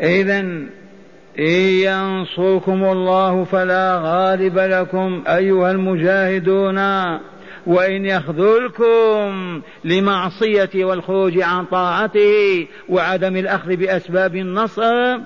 إذا 0.00 0.40
إن 1.38 1.60
ينصركم 1.84 2.84
الله 2.84 3.44
فلا 3.44 4.00
غالب 4.02 4.58
لكم 4.58 5.22
أيها 5.28 5.70
المجاهدون 5.70 6.78
وإن 7.66 8.06
يخذلكم 8.06 9.60
لمعصيته 9.84 10.84
والخروج 10.84 11.40
عن 11.40 11.64
طاعته 11.64 12.66
وعدم 12.88 13.36
الأخذ 13.36 13.76
بأسباب 13.76 14.36
النصر 14.36 15.18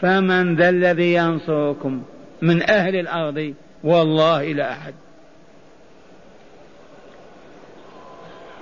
فمن 0.00 0.56
ذا 0.56 0.68
الذي 0.68 1.14
ينصركم؟ 1.14 2.02
من 2.42 2.70
أهل 2.70 2.96
الأرض 2.96 3.54
والله 3.84 4.52
لا 4.52 4.72
أحد. 4.72 4.94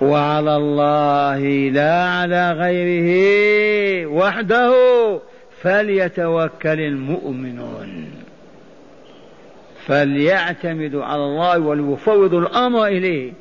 وعلى 0.01 0.55
الله 0.55 1.69
لا 1.69 2.03
على 2.03 2.51
غيره 2.51 4.05
وحده 4.05 4.73
فليتوكل 5.61 6.79
المؤمنون. 6.79 8.11
فليعتمدوا 9.85 11.03
على 11.03 11.23
الله 11.23 11.59
وليفوضوا 11.59 12.41
الأمر 12.41 12.87
إليه 12.87 13.33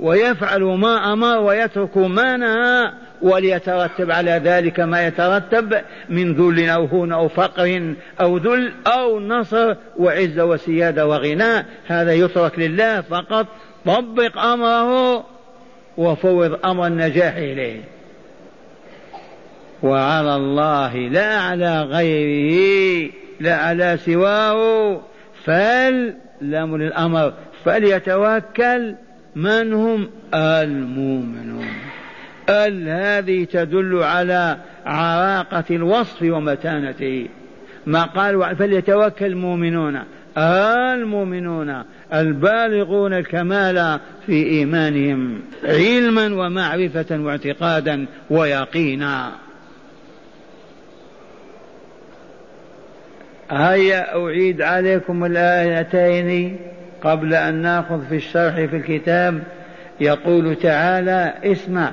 ويفعلوا 0.00 0.76
ما 0.76 1.12
أمر 1.12 1.38
ويتركوا 1.38 2.08
ما 2.08 2.36
نهى. 2.36 2.92
وليترتب 3.22 4.10
على 4.10 4.30
ذلك 4.30 4.80
ما 4.80 5.06
يترتب 5.06 5.80
من 6.08 6.34
ذل 6.34 6.68
أو 6.68 6.84
هون 6.84 7.12
أو 7.12 7.28
فقر 7.28 7.94
أو 8.20 8.36
ذل 8.36 8.72
أو 8.86 9.20
نصر 9.20 9.74
وعزه 9.96 10.44
وسياده 10.44 11.06
وغنى. 11.06 11.64
هذا 11.86 12.12
يترك 12.12 12.58
لله 12.58 13.00
فقط. 13.00 13.46
طبق 13.86 14.38
أمره 14.38 15.24
وفوض 15.96 16.58
أمر 16.64 16.86
النجاح 16.86 17.36
إليه. 17.36 17.80
وعلى 19.82 20.36
الله 20.36 20.96
لا 20.96 21.38
على 21.38 21.82
غيره 21.82 23.10
لا 23.40 23.56
على 23.56 23.98
سواه. 24.04 25.00
فاللام 25.44 26.76
للأمر. 26.76 27.32
فليتوكل 27.64 28.94
من 29.36 29.72
هم 29.72 30.10
المؤمنون. 30.34 31.87
ال 32.48 32.88
هذه 32.88 33.44
تدل 33.44 34.02
على 34.02 34.56
عراقة 34.86 35.64
الوصف 35.70 36.22
ومتانته 36.22 37.28
ما 37.86 38.04
قال 38.04 38.56
فليتوكل 38.56 39.26
المؤمنون. 39.26 39.98
المؤمنون 40.38 41.82
البالغون 42.14 43.12
الكمال 43.12 44.00
في 44.26 44.46
إيمانهم 44.46 45.40
علما 45.64 46.26
ومعرفة 46.26 47.20
واعتقادا 47.20 48.06
ويقينا. 48.30 49.32
هيا 53.50 54.16
أعيد 54.16 54.62
عليكم 54.62 55.24
الآيتين 55.24 56.56
قبل 57.02 57.34
أن 57.34 57.54
نأخذ 57.54 58.06
في 58.08 58.16
الشرح 58.16 58.54
في 58.54 58.76
الكتاب. 58.76 59.42
يقول 60.00 60.56
تعالى 60.56 61.34
اسمع. 61.44 61.92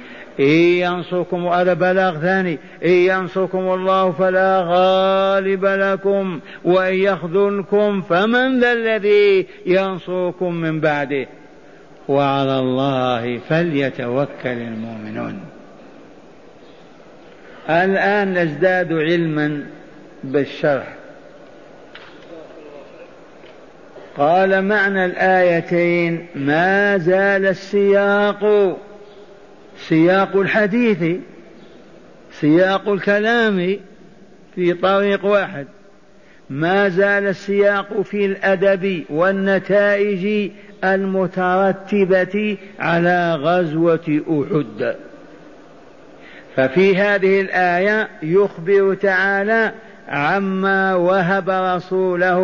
إن 0.41 0.47
ينصركم 0.47 1.47
هذا 1.47 1.73
بلاغ 1.73 2.17
ثاني 2.17 2.57
إن 2.85 2.89
ينصركم 2.89 3.59
الله 3.59 4.11
فلا 4.11 4.63
غالب 4.67 5.65
لكم 5.65 6.39
وإن 6.63 6.95
يخذلكم 6.95 8.01
فمن 8.01 8.59
ذا 8.59 8.71
الذي 8.71 9.47
ينصركم 9.65 10.53
من 10.53 10.79
بعده. 10.79 11.27
وعلى 12.07 12.59
الله 12.59 13.39
فليتوكل 13.49 14.29
المؤمنون. 14.43 15.39
الآن 17.69 18.33
نزداد 18.33 18.93
علما 18.93 19.63
بالشرح. 20.23 20.87
قال 24.17 24.65
معنى 24.65 25.05
الآيتين 25.05 26.27
ما 26.35 26.97
زال 26.97 27.45
السياق. 27.45 28.77
سياق 29.87 30.35
الحديث 30.35 31.17
سياق 32.31 32.89
الكلام 32.89 33.77
في 34.55 34.73
طريق 34.73 35.25
واحد. 35.25 35.67
ما 36.49 36.89
زال 36.89 37.27
السياق 37.27 38.01
في 38.01 38.25
الأدب 38.25 39.03
والنتائج 39.09 40.51
المترتبة 40.83 42.57
على 42.79 43.35
غزوة 43.35 44.21
أحد. 44.29 44.95
ففي 46.55 46.97
هذه 46.97 47.41
الآية 47.41 48.07
يخبر 48.23 48.93
تعالى 48.93 49.71
عما 50.07 50.95
وهب 50.95 51.49
رسوله 51.49 52.39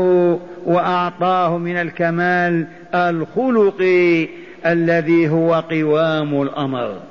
وأعطاه 0.66 1.58
من 1.58 1.76
الكمال 1.78 2.68
الخلقي 2.96 4.28
الذي 4.66 5.30
هو 5.30 5.54
قوام 5.54 6.42
الأمر. 6.42 7.07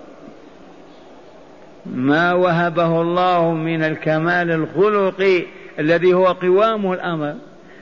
ما 1.95 2.33
وهبه 2.33 3.03
الله 3.03 3.53
من 3.53 3.83
الكمال 3.83 4.51
الخلقي 4.51 5.43
الذي 5.79 6.15
هو 6.15 6.27
قوام 6.27 6.93
الأمر. 6.93 7.35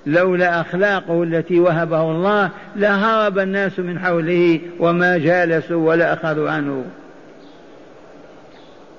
لولا 0.06 0.60
أخلاقه 0.60 1.22
التي 1.22 1.60
وهبه 1.60 2.02
الله 2.02 2.50
لهرب 2.76 3.38
الناس 3.38 3.78
من 3.78 3.98
حوله 3.98 4.60
وما 4.80 5.18
جالسوا 5.18 5.88
ولا 5.88 6.12
أخذوا 6.12 6.50
عنه. 6.50 6.84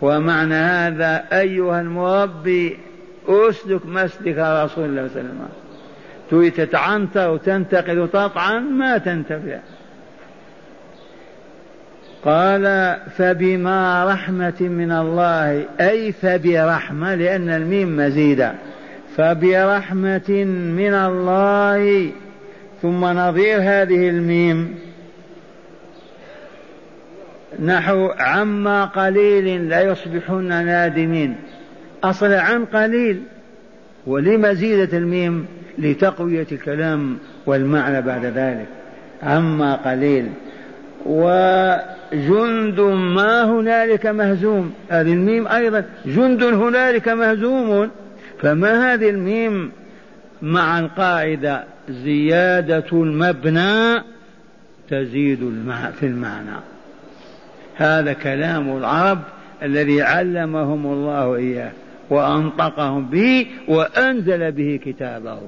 ومعنى 0.01 0.55
هذا 0.55 1.25
أيها 1.33 1.81
المربي 1.81 2.77
أسلك 3.27 3.85
مسلك 3.85 4.37
رسول 4.37 4.37
الله 4.37 4.67
صلى 4.75 4.85
الله 4.85 4.97
عليه 4.97 5.05
وسلم. 5.05 5.47
تريد 6.31 6.53
تتعنتر 6.53 7.29
وتنتقد 7.29 7.97
وتطعن 7.97 8.63
ما 8.63 8.97
تنتفع. 8.97 9.59
قال 12.25 12.95
فبما 13.17 14.05
رحمة 14.13 14.61
من 14.61 14.91
الله 14.91 15.65
أي 15.79 16.11
فبرحمة 16.11 17.15
لأن 17.15 17.49
الميم 17.49 17.97
مزيدة. 17.97 18.53
فبرحمة 19.17 20.45
من 20.75 20.93
الله 20.93 22.11
ثم 22.81 23.05
نظير 23.05 23.57
هذه 23.57 24.09
الميم. 24.09 24.75
نحو 27.65 28.09
عما 28.17 28.85
قليل 28.85 29.69
لا 29.69 29.81
يصبحن 29.81 30.47
نادمين. 30.47 31.35
أصل 32.03 32.33
عن 32.33 32.65
قليل 32.65 33.21
ولمزيدة 34.07 34.97
الميم 34.97 35.45
لتقوية 35.77 36.47
الكلام 36.51 37.17
والمعنى 37.45 38.01
بعد 38.01 38.25
ذلك. 38.25 38.67
عما 39.23 39.75
قليل. 39.75 40.29
وجند 41.05 42.79
ما 43.15 43.43
هنالك 43.43 44.05
مهزوم. 44.05 44.73
هذه 44.89 45.13
الميم 45.13 45.47
أيضا 45.47 45.85
جند 46.05 46.43
هنالك 46.43 47.09
مهزوم. 47.09 47.91
فما 48.41 48.93
هذه 48.93 49.09
الميم 49.09 49.71
مع 50.41 50.79
القاعدة 50.79 51.63
زيادة 51.89 52.85
المبنى 52.93 54.03
تزيد 54.89 55.39
في 55.99 56.05
المعنى. 56.05 56.59
هذا 57.75 58.13
كلام 58.13 58.77
العرب 58.77 59.19
الذي 59.63 60.01
علمهم 60.01 60.85
الله 60.85 61.35
إياه 61.35 61.71
وأنطقهم 62.09 63.05
به 63.05 63.47
وأنزل 63.67 64.51
به 64.51 64.79
كتابه. 64.85 65.39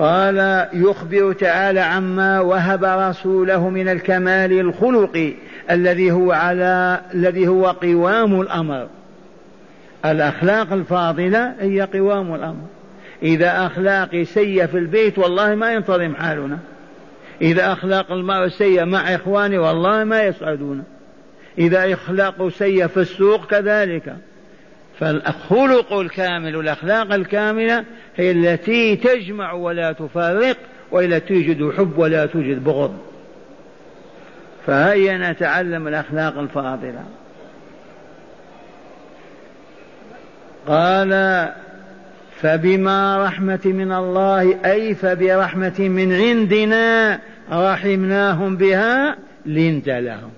قال 0.00 0.66
يخبر 0.72 1.32
تعالى 1.32 1.80
عما 1.80 2.40
وهب 2.40 2.84
رسوله 2.84 3.68
من 3.68 3.88
الكمال 3.88 4.52
الخلقي 4.60 5.32
الذي 5.70 6.12
هو 6.12 6.32
على 6.32 7.00
الذي 7.14 7.48
هو 7.48 7.66
قوام 7.66 8.40
الأمر. 8.40 8.88
الأخلاق 10.04 10.72
الفاضلة 10.72 11.54
هي 11.60 11.80
قوام 11.80 12.34
الأمر. 12.34 12.66
إذا 13.22 13.66
أخلاقي 13.66 14.24
سيئة 14.24 14.66
في 14.66 14.78
البيت 14.78 15.18
والله 15.18 15.54
ما 15.54 15.72
ينتظم 15.72 16.14
حالنا. 16.14 16.58
إذا 17.42 17.72
أخلاق 17.72 18.12
المرء 18.12 18.48
سيئة 18.48 18.84
مع 18.84 19.14
إخواني 19.14 19.58
والله 19.58 20.04
ما 20.04 20.22
يسعدون. 20.22 20.84
إذا 21.58 21.92
أخلاقه 21.92 22.50
سيئة 22.50 22.86
في 22.86 23.00
السوق 23.00 23.46
كذلك. 23.46 24.16
فالخلق 25.00 25.92
الكامل 25.92 26.56
والأخلاق 26.56 27.14
الكاملة 27.14 27.84
هي 28.16 28.30
التي 28.30 28.96
تجمع 28.96 29.52
ولا 29.52 29.92
تفرق 29.92 30.56
وإلا 30.90 31.18
توجد 31.18 31.72
حب 31.78 31.98
ولا 31.98 32.26
توجد 32.26 32.64
بغض. 32.64 32.98
فهيا 34.66 35.32
نتعلم 35.32 35.88
الأخلاق 35.88 36.38
الفاضلة. 36.38 37.04
قال 40.66 41.48
فبما 42.40 43.24
رحمة 43.26 43.60
من 43.64 43.92
الله 43.92 44.58
أي 44.64 44.94
فبرحمة 44.94 45.78
من 45.78 46.12
عندنا 46.12 47.18
رحمناهم 47.52 48.56
بها 48.56 49.16
لنت 49.46 49.88
لهم. 49.88 50.30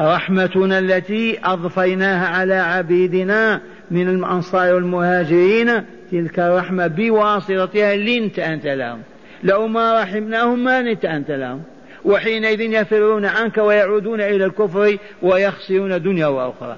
رحمتنا 0.00 0.78
التي 0.78 1.38
أضفيناها 1.44 2.26
على 2.26 2.54
عبيدنا 2.54 3.60
من 3.90 4.08
الأنصار 4.08 4.74
والمهاجرين 4.74 5.82
تلك 6.12 6.38
الرحمة 6.38 6.86
بواسطتها 6.86 7.96
لنت 7.96 8.38
أنت 8.38 8.66
لهم. 8.66 9.02
لو 9.42 9.66
ما 9.66 10.02
رحمناهم 10.02 10.64
ما 10.64 10.82
نت 10.82 11.04
أنت 11.04 11.30
لهم. 11.30 11.62
وحينئذ 12.04 12.60
يفرون 12.60 13.24
عنك 13.24 13.58
ويعودون 13.58 14.20
إلى 14.20 14.44
الكفر 14.44 14.98
ويخسرون 15.22 16.02
دنيا 16.02 16.26
وأخرى. 16.26 16.76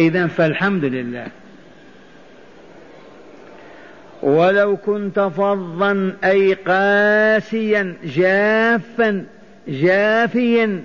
إذا 0.00 0.26
فالحمد 0.26 0.84
لله. 0.84 1.26
ولو 4.22 4.76
كنت 4.76 5.20
فظا 5.20 6.12
أي 6.24 6.54
قاسيا 6.54 7.96
جافا 8.04 9.26
جافيا 9.68 10.84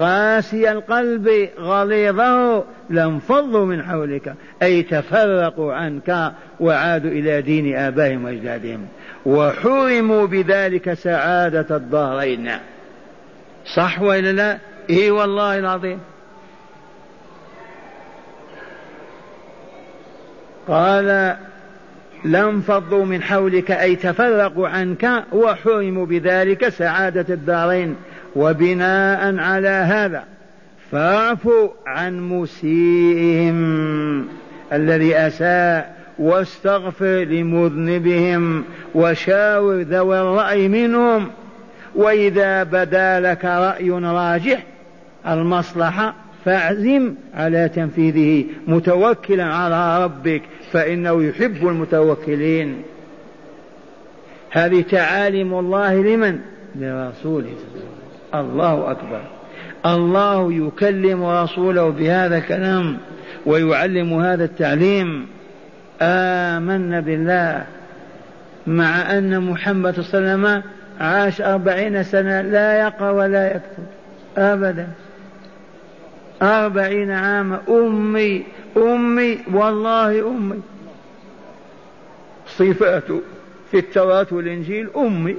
قاسي 0.00 0.72
القلب 0.72 1.48
غليظه 1.58 2.64
لانفضوا 2.90 3.66
من 3.66 3.82
حولك 3.82 4.34
أي 4.62 4.82
تفرقوا 4.82 5.72
عنك 5.72 6.32
وعادوا 6.60 7.10
إلى 7.10 7.42
دين 7.42 7.76
آبائهم 7.76 8.24
وأجدادهم. 8.24 8.86
وحرموا 9.26 10.26
بذلك 10.26 10.92
سعادة 10.92 11.76
الدارين 11.76 12.50
صح 13.74 14.02
وإلا 14.02 14.32
لا؟ 14.32 14.58
إي 14.90 15.10
والله 15.10 15.58
العظيم. 15.58 15.98
قال 20.68 21.36
لانفضوا 22.24 23.04
من 23.04 23.22
حولك 23.22 23.70
أي 23.70 23.96
تفرقوا 23.96 24.68
عنك 24.68 25.24
وحرموا 25.32 26.06
بذلك 26.06 26.68
سعادة 26.68 27.34
الدارين. 27.34 27.96
وبناء 28.36 29.36
على 29.38 29.68
هذا 29.68 30.24
فاعفوا 30.90 31.68
عن 31.86 32.20
مسيئهم 32.20 33.60
الذي 34.72 35.16
أساء 35.16 36.00
واستغفر 36.18 37.24
لمذنبهم 37.24 38.64
وشاور 38.94 39.80
ذوي 39.80 40.20
الرأي 40.20 40.68
منهم 40.68 41.30
وإذا 41.94 42.62
بدا 42.62 43.20
لك 43.20 43.44
رأي 43.44 43.90
راجح 43.90 44.64
المصلحة 45.26 46.14
فاعزم 46.44 47.14
على 47.34 47.68
تنفيذه 47.68 48.44
متوكلا 48.66 49.44
على 49.44 50.04
ربك 50.04 50.42
فإنه 50.72 51.22
يحب 51.22 51.68
المتوكلين. 51.68 52.82
هذه 54.50 54.80
تعاليم 54.80 55.54
الله 55.54 55.94
لمن؟ 55.94 56.38
لرسوله. 56.74 57.48
الله 57.48 57.99
أكبر. 58.34 59.20
الله 59.86 60.52
يكلم 60.52 61.24
رسوله 61.24 61.88
بهذا 61.88 62.38
الكلام 62.38 62.98
ويعلم 63.46 64.12
هذا 64.14 64.44
التعليم. 64.44 65.26
آمنا 66.02 67.00
بالله 67.00 67.66
مع 68.66 69.18
أن 69.18 69.40
محمد 69.40 70.00
صلى 70.00 70.18
الله 70.18 70.30
عليه 70.30 70.40
وسلم 70.40 70.62
عاش 71.00 71.40
أربعين 71.40 72.02
سنة 72.02 72.40
لا 72.40 72.80
يقرأ 72.80 73.10
ولا 73.10 73.46
يكتب. 73.46 73.86
أبدا. 74.38 74.88
أربعين 76.42 77.10
عاما 77.10 77.60
أمي 77.68 78.44
أمي 78.76 79.38
والله 79.52 80.28
أمي. 80.28 80.60
صفاته 82.46 83.20
في 83.70 83.78
التوراة 83.78 84.26
والإنجيل 84.30 84.88
أمي. 84.96 85.36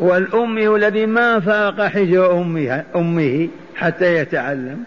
والأمي 0.00 0.68
الذي 0.68 1.06
ما 1.06 1.40
فارق 1.40 1.86
حجر 1.86 2.40
أمه, 2.40 2.84
أمه 2.96 3.48
حتى 3.76 4.16
يتعلم. 4.16 4.84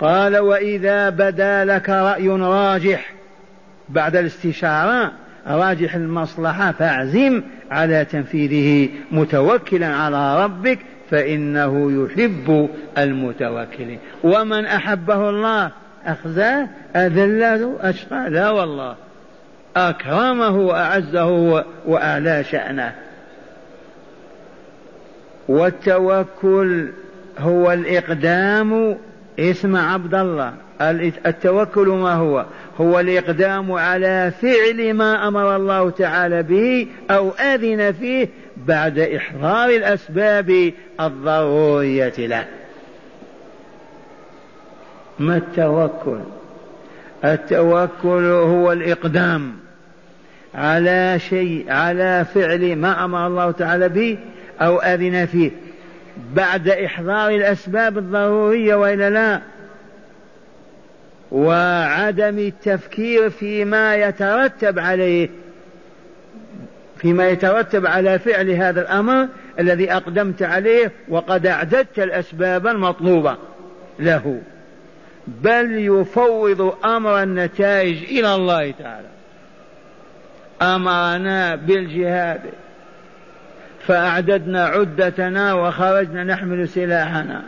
قال 0.00 0.38
وإذا 0.38 1.10
بدا 1.10 1.64
لك 1.64 1.88
رأي 1.88 2.28
راجح 2.28 3.12
بعد 3.88 4.16
الاستشارة 4.16 5.12
راجح 5.46 5.94
المصلحة 5.94 6.72
فاعزم 6.72 7.42
على 7.70 8.04
تنفيذه 8.04 8.88
متوكلا 9.10 9.86
على 9.86 10.44
ربك 10.44 10.78
فإنه 11.10 12.04
يحب 12.04 12.68
المتوكلين 12.98 13.98
ومن 14.24 14.66
أحبه 14.66 15.30
الله 15.30 15.70
أخزاه 16.06 16.68
أذله 16.96 17.76
أشقى 17.80 18.30
لا 18.30 18.50
والله. 18.50 18.96
أكرمه 19.76 20.56
وأعزه 20.58 21.64
وأعلى 21.86 22.44
شأنه. 22.44 22.94
والتوكل 25.48 26.88
هو 27.38 27.72
الإقدام. 27.72 28.98
اسمع 29.38 29.92
عبد 29.92 30.14
الله. 30.14 30.54
التوكل 31.26 31.88
ما 31.88 32.12
هو؟ 32.12 32.44
هو 32.80 33.00
الإقدام 33.00 33.72
على 33.72 34.32
فعل 34.42 34.94
ما 34.94 35.28
أمر 35.28 35.56
الله 35.56 35.90
تعالى 35.90 36.42
به 36.42 36.86
أو 37.10 37.30
أذن 37.30 37.92
فيه 37.92 38.28
بعد 38.56 38.98
إحضار 38.98 39.68
الأسباب 39.68 40.72
الضرورية 41.00 42.12
له. 42.18 42.44
ما 45.18 45.36
التوكل؟ 45.36 46.18
التوكل 47.24 48.24
هو 48.24 48.72
الإقدام. 48.72 49.63
على 50.54 51.18
شيء 51.18 51.64
على 51.68 52.26
فعل 52.34 52.76
ما 52.76 53.04
أمر 53.04 53.26
الله 53.26 53.50
تعالى 53.50 53.88
به 53.88 54.18
أو 54.60 54.78
أذن 54.78 55.26
فيه. 55.26 55.50
بعد 56.34 56.68
إحضار 56.68 57.30
الأسباب 57.30 57.98
الضرورية 57.98 58.74
وإلا 58.74 59.10
لا. 59.10 59.40
وعدم 61.32 62.38
التفكير 62.38 63.30
فيما 63.30 63.96
يترتب 63.96 64.78
عليه 64.78 65.28
فيما 66.96 67.28
يترتب 67.28 67.86
على 67.86 68.18
فعل 68.18 68.50
هذا 68.50 68.80
الأمر 68.80 69.28
الذي 69.60 69.92
أقدمت 69.92 70.42
عليه 70.42 70.92
وقد 71.08 71.46
أعددت 71.46 71.98
الأسباب 71.98 72.66
المطلوبة 72.66 73.36
له. 73.98 74.40
بل 75.26 75.78
يفوض 75.78 76.74
أمر 76.84 77.22
النتائج 77.22 78.04
إلى 78.04 78.34
الله 78.34 78.70
تعالى. 78.70 79.08
أمرنا 80.62 81.54
بالجهاد. 81.54 82.40
فأعددنا 83.86 84.64
عدتنا 84.64 85.54
وخرجنا 85.54 86.24
نحمل 86.24 86.68
سلاحنا. 86.68 87.42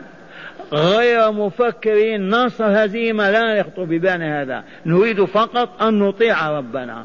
غير 0.73 1.33
مفكرين 1.33 2.29
نصر 2.31 2.85
هزيمة 2.85 3.31
لا 3.31 3.55
يخطر 3.55 3.85
ببان 3.85 4.23
هذا. 4.23 4.65
نريد 4.87 5.25
فقط 5.25 5.83
أن 5.83 5.99
نطيع 5.99 6.51
ربنا 6.51 7.05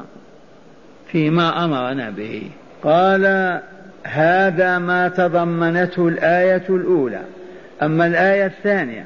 فيما 1.06 1.64
أمرنا 1.64 2.10
به. 2.10 2.42
قال 2.84 3.60
هذا 4.04 4.78
ما 4.78 5.08
تضمنته 5.08 6.08
الآية 6.08 6.64
الأولى. 6.68 7.22
أما 7.82 8.06
الآية 8.06 8.46
الثانية 8.46 9.04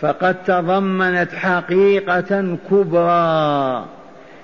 فقد 0.00 0.44
تضمنت 0.44 1.34
حقيقة 1.34 2.58
كبرى. 2.70 3.84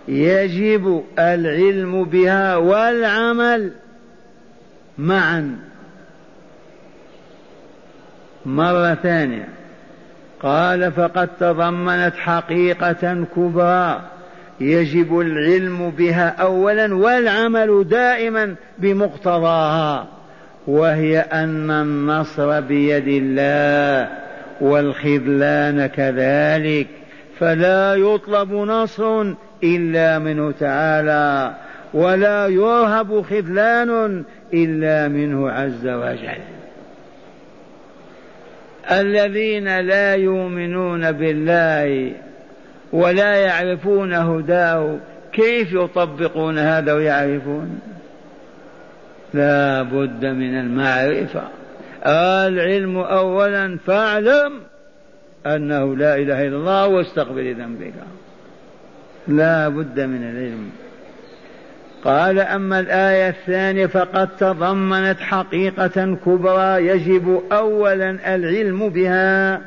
يجب 0.08 1.04
العلم 1.18 2.04
بها 2.04 2.56
والعمل 2.56 3.72
معا. 4.98 5.56
مرة 8.46 8.94
ثانية. 8.94 9.48
قال 10.42 10.92
فقد 10.92 11.28
تضمنت 11.40 12.14
حقيقة 12.16 13.26
كبرى. 13.36 14.00
يجب 14.60 15.20
العلم 15.20 15.90
بها 15.90 16.28
اولا 16.28 16.94
والعمل 16.94 17.88
دائما 17.88 18.54
بمقتضاها. 18.78 20.06
وهي 20.66 21.20
أن 21.20 21.70
النصر 21.70 22.60
بيد 22.60 23.08
الله 23.08 24.08
والخذلان 24.60 25.86
كذلك. 25.86 26.86
فلا 27.38 27.94
يطلب 27.94 28.52
نصر 28.52 29.34
إلا 29.64 30.18
منه 30.18 30.52
تعالى 30.60 31.54
ولا 31.94 32.46
يرهب 32.46 33.22
خذلان 33.22 34.24
إلا 34.54 35.08
منه 35.08 35.50
عز 35.50 35.86
وجل. 35.86 36.42
الذين 38.90 39.80
لا 39.80 40.14
يؤمنون 40.14 41.12
بالله 41.12 42.12
ولا 42.92 43.34
يعرفون 43.36 44.12
هداه 44.14 44.98
كيف 45.32 45.72
يطبقون 45.72 46.58
هذا 46.58 46.92
ويعرفون؟ 46.92 47.80
لا 49.34 49.82
بد 49.82 50.26
من 50.26 50.60
المعرفة. 50.60 51.42
العلم 52.06 52.98
أولا 52.98 53.78
فاعلم 53.86 54.52
أنه 55.46 55.96
لا 55.96 56.16
إله 56.16 56.46
إلا 56.46 56.56
الله 56.56 56.86
واستغفر 56.86 57.52
ذنبك 57.52 57.94
لا 59.28 59.68
بد 59.68 60.00
من 60.00 60.22
العلم. 60.22 60.70
قال 62.04 62.38
أما 62.38 62.80
الآية 62.80 63.28
الثانية 63.28 63.86
فقد 63.86 64.28
تضمنت 64.36 65.20
حقيقة 65.20 66.16
كبرى 66.26 66.86
يجب 66.86 67.42
أولا 67.52 68.34
العلم 68.34 68.88
بها 68.88 69.60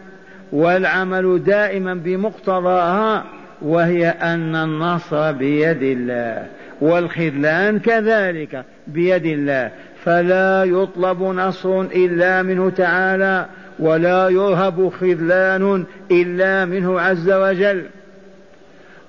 والعمل 0.51 1.43
دائما 1.43 1.93
بمقتضاها 1.93 3.23
وهي 3.61 4.09
أن 4.09 4.55
النصر 4.55 5.31
بيد 5.31 5.83
الله 5.83 6.45
والخذلان 6.81 7.79
كذلك 7.79 8.65
بيد 8.87 9.25
الله. 9.25 9.71
فلا 10.03 10.63
يطلب 10.63 11.23
نصر 11.23 11.81
إلا 11.81 12.41
منه 12.43 12.69
تعالى 12.69 13.45
ولا 13.79 14.29
يرهب 14.29 14.89
خذلان 14.89 15.85
إلا 16.11 16.65
منه 16.65 17.01
عز 17.01 17.31
وجل. 17.31 17.83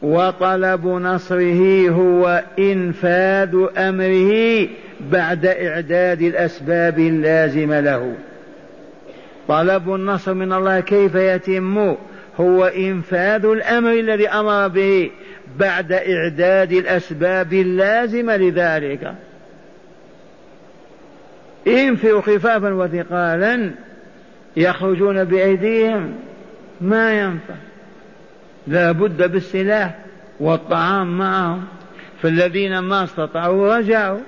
وطلب 0.02 0.86
نصره 0.86 1.90
هو 1.90 2.44
إنفاذ 2.58 3.56
أمره 3.76 4.68
بعد 5.00 5.46
إعداد 5.46 6.22
الأسباب 6.22 6.98
اللازمة 6.98 7.80
له. 7.80 8.14
طلب 9.48 9.94
النصر 9.94 10.34
من 10.34 10.52
الله 10.52 10.80
كيف 10.80 11.14
يتم؟ 11.14 11.96
هو 12.40 12.64
إنفاذ 12.64 13.44
الأمر 13.44 13.92
الذي 13.92 14.28
أمر 14.28 14.68
به 14.68 15.10
بعد 15.58 15.92
إعداد 15.92 16.72
الأسباب 16.72 17.52
اللازمة 17.52 18.36
لذلك. 18.36 19.14
انفروا 21.66 22.20
خفافا 22.20 22.74
وثقالا 22.74 23.70
يخرجون 24.56 25.24
بأيديهم. 25.24 26.14
ما 26.80 27.20
ينفع؟ 27.20 27.54
لا 28.68 28.92
بد 28.92 29.32
بالسلاح 29.32 29.98
والطعام 30.40 31.18
معهم. 31.18 31.64
فالذين 32.22 32.78
ما 32.78 33.04
استطاعوا 33.04 33.76
رجعوا. 33.76 34.18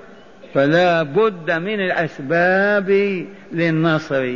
فلا 0.54 1.02
بد 1.02 1.50
من 1.50 1.80
الأسباب 1.80 2.90
للنصر. 3.52 4.34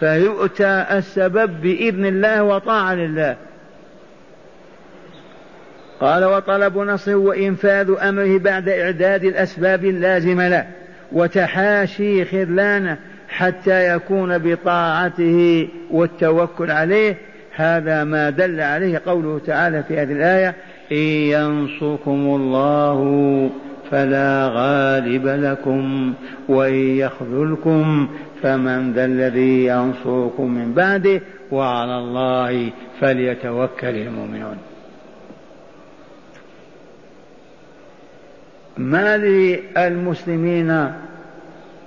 فيؤتى 0.00 0.86
السبب 0.90 1.60
بإذن 1.62 2.06
الله 2.06 2.42
وطاعة 2.42 2.94
لله. 2.94 3.36
قال 6.00 6.24
وطلب 6.24 6.78
نصره 6.78 7.14
وإنفاذ 7.14 7.90
أمره 8.00 8.38
بعد 8.38 8.68
إعداد 8.68 9.24
الأسباب 9.24 9.84
اللازمة 9.84 10.48
له. 10.48 10.66
وتحاشي 11.12 12.24
خذلانه 12.24 12.98
حتى 13.28 13.94
يكون 13.94 14.38
بطاعته 14.38 15.68
والتوكل 15.90 16.70
عليه 16.70 17.16
هذا 17.56 18.04
ما 18.04 18.30
دل 18.30 18.60
عليه 18.60 19.02
قوله 19.06 19.40
تعالى 19.46 19.82
في 19.82 19.98
هذه 19.98 20.12
الآية 20.12 20.54
إن 20.92 20.96
ينصركم 20.96 22.10
الله 22.10 23.50
فلا 23.90 24.48
غالب 24.52 25.26
لكم 25.26 26.14
وإن 26.48 26.74
يخذلكم 26.74 28.08
فمن 28.42 28.92
ذا 28.92 29.04
الذي 29.04 29.66
ينصركم 29.66 30.50
من 30.50 30.72
بعده 30.74 31.20
وعلى 31.52 31.98
الله 31.98 32.70
فليتوكل 33.00 33.96
المؤمنون. 33.96 34.56
ما 38.78 39.16
للمسلمين 39.16 40.92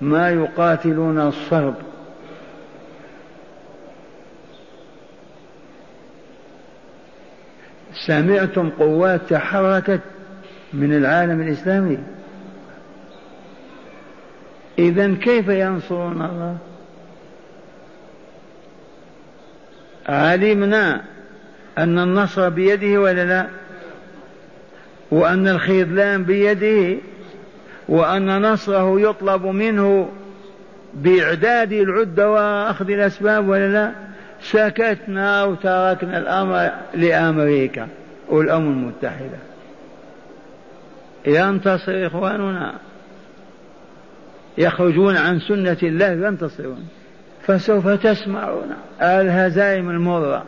ما 0.02 0.30
يقاتلون 0.30 1.20
الصرب؟ 1.20 1.76
سمعتم 8.10 8.70
قوات 8.70 9.22
تحركت 9.30 10.00
من 10.74 10.98
العالم 10.98 11.42
الإسلامي. 11.42 11.98
إذا 14.80 15.16
كيف 15.16 15.48
ينصرون 15.48 16.22
الله؟ 16.22 16.58
علمنا 20.08 21.02
أن 21.78 22.00
النصر 22.00 22.50
بيده 22.50 23.02
ولا 23.02 23.26
لا؟ 23.26 23.48
وأن 25.12 25.48
الخذلان 25.48 26.24
بيده؟ 26.24 26.98
وأن 27.90 28.42
نصره 28.42 29.02
يطلب 29.02 29.46
منه 29.46 30.10
بإعداد 30.94 31.74
العدة 31.74 32.32
وأخذ 32.32 32.90
الأسباب 32.90 33.50
ولا 33.50 33.68
لا؟ 33.68 33.92
سكتنا 34.42 35.44
وتركنا 35.44 36.18
الأمر 36.18 36.70
لأمريكا. 36.94 37.88
والأمم 38.30 38.68
المتحدة. 38.68 39.38
ينتصر 41.26 42.08
إخواننا 42.08 42.74
يخرجون 44.58 45.18
عن 45.18 45.40
سنة 45.40 45.78
الله 45.84 46.28
ينتصرون 46.28 46.88
فسوف 47.42 47.88
تسمعون. 47.88 48.74
الهزائم 49.02 49.90
المرة 49.90 50.44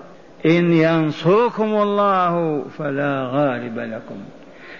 إن 0.45 0.73
ينصركم 0.73 1.81
الله 1.81 2.65
فلا 2.77 3.29
غالب 3.31 3.79
لكم. 3.79 4.17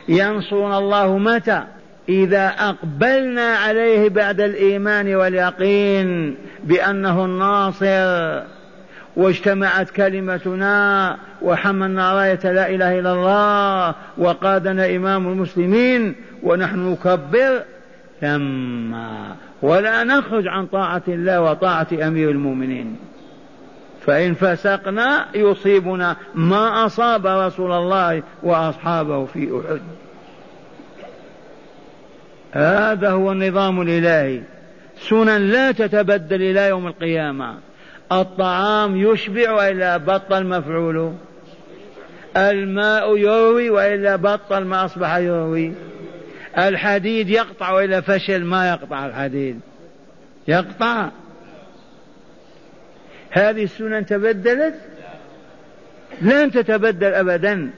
ينصرنا 0.08 0.78
الله 0.78 1.18
متى؟ 1.18 1.64
إذا 2.10 2.48
أقبلنا 2.48 3.56
عليه 3.56 4.10
بعد 4.10 4.42
الإيمان 4.42 5.16
واليقين 5.16 6.38
بأنه 6.64 7.26
الناصر. 7.26 8.44
واجتمعت 9.16 9.90
كلمتنا 9.90 11.18
وحملنا 11.42 12.14
راية 12.14 12.52
لا 12.52 12.70
إله 12.70 13.00
إلا 13.00 13.14
الله 13.14 13.96
وقادنا 14.18 14.96
إمام 14.96 15.28
المسلمين 15.28 16.16
ونحن 16.44 16.80
نكبر 16.92 17.64
ثم 18.22 18.96
ولا 19.62 20.04
نخرج 20.04 20.48
عن 20.48 20.66
طاعة 20.66 21.02
الله 21.08 21.42
وطاعة 21.42 21.88
أمير 21.94 22.30
المؤمنين. 22.30 22.96
فإن 24.06 24.34
فسقنا 24.34 25.26
يصيبنا 25.36 26.16
ما 26.36 26.86
أصاب 26.86 27.28
رسول 27.28 27.72
الله 27.72 28.24
وأصحابه 28.44 29.26
في 29.26 29.62
أحد. 29.66 29.82
هذا 32.52 33.10
هو 33.10 33.32
النظام 33.32 33.82
الإلهي. 33.82 34.42
سنن 35.10 35.42
لا 35.42 35.72
تتبدل 35.72 36.42
إلى 36.42 36.68
يوم 36.68 36.88
القيامة. 36.88 37.56
الطعام 38.12 38.96
يشبع 38.96 39.52
وإلا 39.52 39.98
بطل 39.98 40.46
مفعوله. 40.46 41.16
الماء 42.38 43.18
يروي 43.18 43.70
وإلا 43.70 44.16
بطل 44.16 44.64
ما 44.64 44.86
أصبح 44.86 45.16
يروي. 45.16 45.74
الحديد 46.58 47.30
يقطع 47.30 47.72
وإلا 47.72 48.02
فشل 48.02 48.44
ما 48.44 48.70
يقطع 48.70 49.06
الحديد. 49.06 49.60
يقطع. 50.48 51.10
هذه 53.32 53.64
السنن 53.64 54.06
تبدلت؟ 54.06 54.76
لن 56.22 56.52
تتبدل 56.52 57.14
أبدا. 57.14 57.72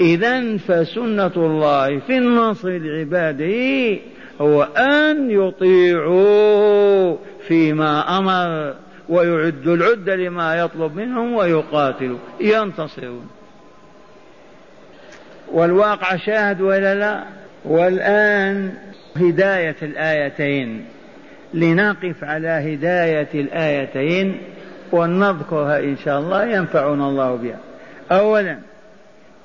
إذا 0.00 0.56
فسنة 0.56 1.32
الله 1.36 1.98
في 1.98 2.18
النصر 2.18 2.68
لعباده 2.68 3.98
هو 4.40 4.62
أن 4.62 5.30
يطيعوا 5.30 7.16
فيما 7.48 8.18
أمر. 8.18 8.74
ويعد 9.08 9.66
العدة 9.66 10.16
لما 10.16 10.56
يطلب 10.56 10.96
منهم 10.96 11.34
ويقاتلوا 11.34 12.18
ينتصرون. 12.40 13.28
والواقع 15.52 16.16
شاهد 16.16 16.60
ولا 16.60 16.94
لا؟ 16.94 17.24
والآن 17.64 18.74
هداية 19.16 19.76
الآيتين 19.82 20.84
لنقف 21.54 22.24
على 22.24 22.48
هداية 22.48 23.28
الآيتين 23.34 24.40
ونذكرها 24.92 25.78
إن 25.78 25.96
شاء 26.04 26.18
الله 26.18 26.44
ينفعنا 26.44 27.08
الله 27.08 27.36
بها. 27.36 27.58
أولا 28.10 28.58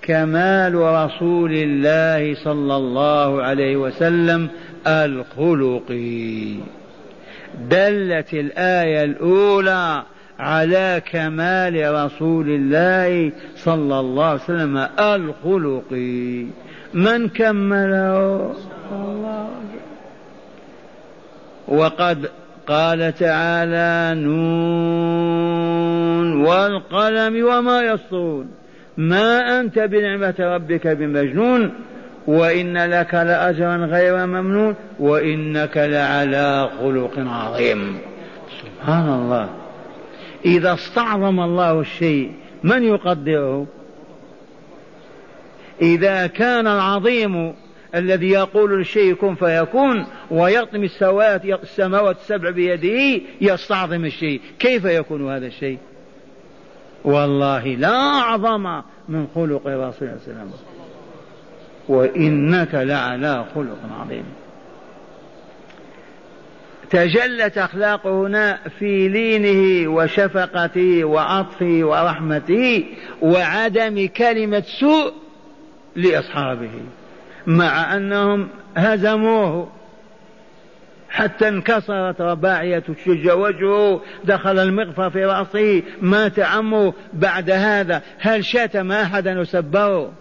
كمال 0.02 0.76
رسول 0.76 1.52
الله 1.54 2.44
صلى 2.44 2.76
الله 2.76 3.44
عليه 3.44 3.78
وسلم 3.78 4.50
الخلقي 4.88 6.56
دلت 7.70 8.34
الآية 8.34 9.04
الأولى 9.04 10.04
على 10.40 11.02
كمال 11.12 11.94
رسول 12.06 12.50
الله 12.50 13.32
صلى 13.56 14.00
الله 14.00 14.26
عليه 14.26 14.42
وسلم 14.42 14.78
الخلقي 15.00 16.46
من 16.94 17.28
كمله؟ 17.30 18.56
الله 18.92 19.50
وقد 21.68 22.30
قال 22.68 23.14
تعالى 23.16 24.22
نون 24.22 25.62
والقلم 26.46 27.46
وما 27.46 27.82
يسطرون. 27.82 28.52
ما 28.98 29.60
أنت 29.60 29.80
بنعمة 29.80 30.36
ربك 30.40 30.88
بمجنون؟ 30.88 31.72
وإن 32.28 32.78
لك 32.78 33.14
لأجرا 33.14 33.76
غير 33.76 34.26
ممنون 34.26 34.76
وإنك 35.00 35.78
لعلى 35.78 36.70
خلق 36.80 37.14
عظيم. 37.18 37.98
سبحان 38.62 39.10
الله. 39.10 39.50
إذا 40.46 40.74
استعظم 40.74 41.40
الله 41.40 41.80
الشيء 41.80 42.32
من 42.64 42.84
يقدره؟ 42.84 43.68
إذا 45.82 46.28
كان 46.28 46.68
العظيم 46.68 47.54
الذي 47.96 48.30
يقول 48.30 48.78
للشيء 48.78 49.14
كن 49.14 49.36
فيكون 49.36 50.06
ويطمي 50.32 50.86
السماوات 50.86 51.46
السماوات 51.46 52.18
السبع 52.18 52.50
بيده 52.50 53.22
يستعظم 53.42 54.06
الشيء. 54.06 54.42
كيف 54.60 54.86
يكون 54.86 55.32
هذا 55.32 55.48
الشيء؟ 55.48 55.78
والله 57.04 57.68
لا 57.68 57.96
أعظم 57.96 58.82
من 59.10 59.28
خلق 59.36 59.62
رسول 59.68 59.68
الله 59.68 59.92
صلى 59.92 60.02
الله 60.02 60.12
عليه 60.12 60.22
وسلم. 60.22 60.71
وإنك 61.92 62.76
لعلى 62.76 63.46
خلق 63.56 63.80
عظيم. 64.02 64.24
تجلت 66.90 67.58
أخلاقه 67.58 68.28
هنا 68.28 68.60
في 68.80 69.08
لينه 69.08 69.92
وشفقته 69.92 71.04
وعطفه 71.04 71.80
ورحمته 71.84 72.86
وعدم 73.22 74.08
كلمة 74.08 74.64
سوء 74.80 75.14
لأصحابه 75.96 76.72
مع 77.48 77.96
أنهم 77.96 78.48
هزموه. 78.78 79.70
حتى 81.10 81.48
انكسرت 81.48 82.22
رباعية 82.22 82.84
شج 83.06 83.30
وجهه 83.30 84.02
دخل 84.24 84.60
المغفر 84.60 85.10
في 85.10 85.26
رأسه 85.26 85.84
مات 86.02 86.40
عمه. 86.40 86.94
بعد 87.14 87.50
هذا 87.50 88.02
هل 88.20 88.46
شتم 88.46 88.92
أحدا 88.92 89.40
وسبه 89.40 90.21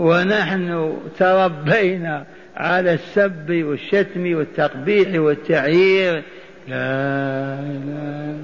ونحن 0.00 0.96
تربينا 1.18 2.24
على 2.56 2.94
السب 2.94 3.50
والشتم 3.50 4.34
والتقبيح 4.34 5.20
والتعيير. 5.20 6.22
لا 6.68 7.60
لا. 7.60 8.36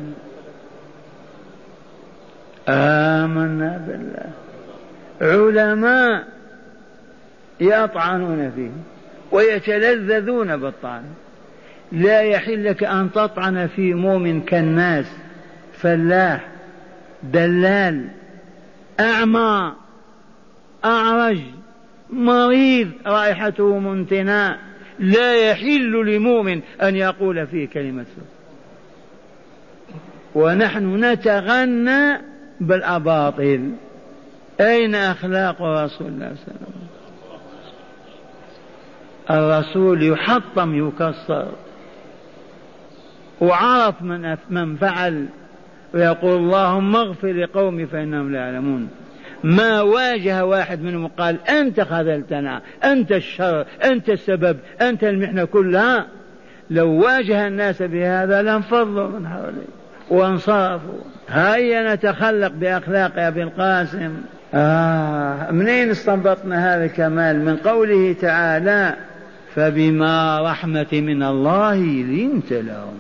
آمنا 2.69 3.81
بالله. 3.87 4.31
علماء 5.21 6.25
يطعنون 7.61 8.53
فيه 8.57 8.71
ويتلذذون 9.31 10.57
بالطعن. 10.57 11.03
لا 11.93 12.21
يحل 12.21 12.65
لك 12.65 12.85
أن 12.85 13.13
تطعن 13.13 13.67
في 13.67 13.95
مؤمن 13.95 14.41
كالناس 14.41 15.07
فلاح 15.73 16.49
دلال 17.23 18.09
أعمى. 19.01 19.86
أعرج 20.87 21.39
مريض 22.11 22.91
رائحته 23.07 23.79
منتنة 23.79 24.59
لا 24.99 25.51
يحل 25.51 26.15
لمؤمن 26.15 26.61
أن 26.83 26.97
يقول 26.97 27.47
فيه 27.47 27.69
كلمة 27.69 28.05
سوء 28.17 28.25
ونحن 30.35 31.05
نتغنى 31.05 32.23
بالأباطيل. 32.61 33.73
أين 34.61 34.95
أخلاق 34.95 35.63
رسول 35.63 36.07
الله 36.07 36.35
صلى 36.35 36.55
الله 36.55 36.67
عليه 36.67 36.77
وسلم؟ 36.77 36.87
الرسول 39.31 40.03
يحطم 40.03 40.89
يكسر. 40.89 41.49
وعرف 43.41 44.03
من 44.03 44.37
من 44.51 44.77
فعل. 44.77 45.27
ويقول 45.95 46.37
اللهم 46.37 46.97
اغفر 46.97 47.33
لقومي 47.33 47.87
فإنهم 47.87 48.33
لا 48.33 48.39
يعلمون. 48.39 48.89
ما 49.47 49.81
واجه 49.81 50.45
واحد 50.45 50.83
منهم 50.83 51.07
قال 51.07 51.49
أنت 51.49 51.81
خذلتنا 51.81 52.63
أنت 52.85 53.13
الشر 53.13 53.67
أنت 53.85 54.11
السبب 54.11 54.57
أنت 54.81 55.05
المحنة 55.05 55.45
كلها. 55.45 56.07
لو 56.71 56.91
واجه 56.91 57.47
الناس 57.47 57.83
بهذا 57.83 58.43
لانفضوا 58.43 59.09
من 59.09 59.29
حوله 59.29 59.65
وانصرفوا 60.11 60.99
هيا 61.29 61.95
نتخلق 61.95 62.53
بأخلاق 62.53 63.13
أبي 63.17 63.43
القاسم. 63.43 64.17
آه 64.55 65.51
منين 65.51 65.91
استنبطنا 65.91 66.75
هذا 66.75 66.85
الكمال؟ 66.85 67.45
من 67.45 67.57
قوله 67.57 68.17
تعالى 68.21 68.95
فبما 69.55 70.41
رحمة 70.51 70.87
من 70.93 71.23
الله 71.23 71.77
لنت 71.85 72.53
لهم. 72.53 72.99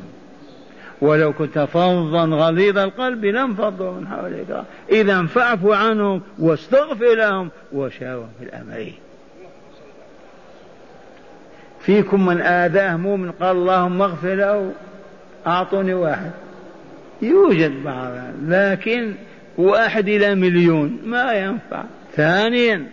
ولو 1.00 1.32
كنت 1.32 1.58
فظا 1.58 2.24
غليظ 2.24 2.78
القلب 2.78 3.24
لانفضوا 3.24 3.92
من 3.92 4.08
حولك. 4.08 4.64
إذا 4.90 5.26
فاعف 5.26 5.66
عنهم 5.66 6.22
واستغفر 6.38 7.14
لهم 7.14 7.50
وشاورهم 7.72 8.28
في 8.38 8.44
الأمر. 8.44 8.92
فيكم 11.80 12.26
من 12.26 12.40
آذاه 12.40 12.96
مؤمن 12.96 13.30
قال 13.30 13.56
اللهم 13.56 14.02
اغفر 14.02 14.34
له 14.34 14.72
أعطوني 15.46 15.94
واحد. 15.94 16.30
يوجد 17.22 17.84
بعض 17.84 18.12
لكن 18.48 19.14
واحد 19.58 20.08
إلى 20.08 20.34
مليون 20.34 20.98
ما 21.04 21.32
ينفع. 21.32 21.84
ثانيا 22.16 22.86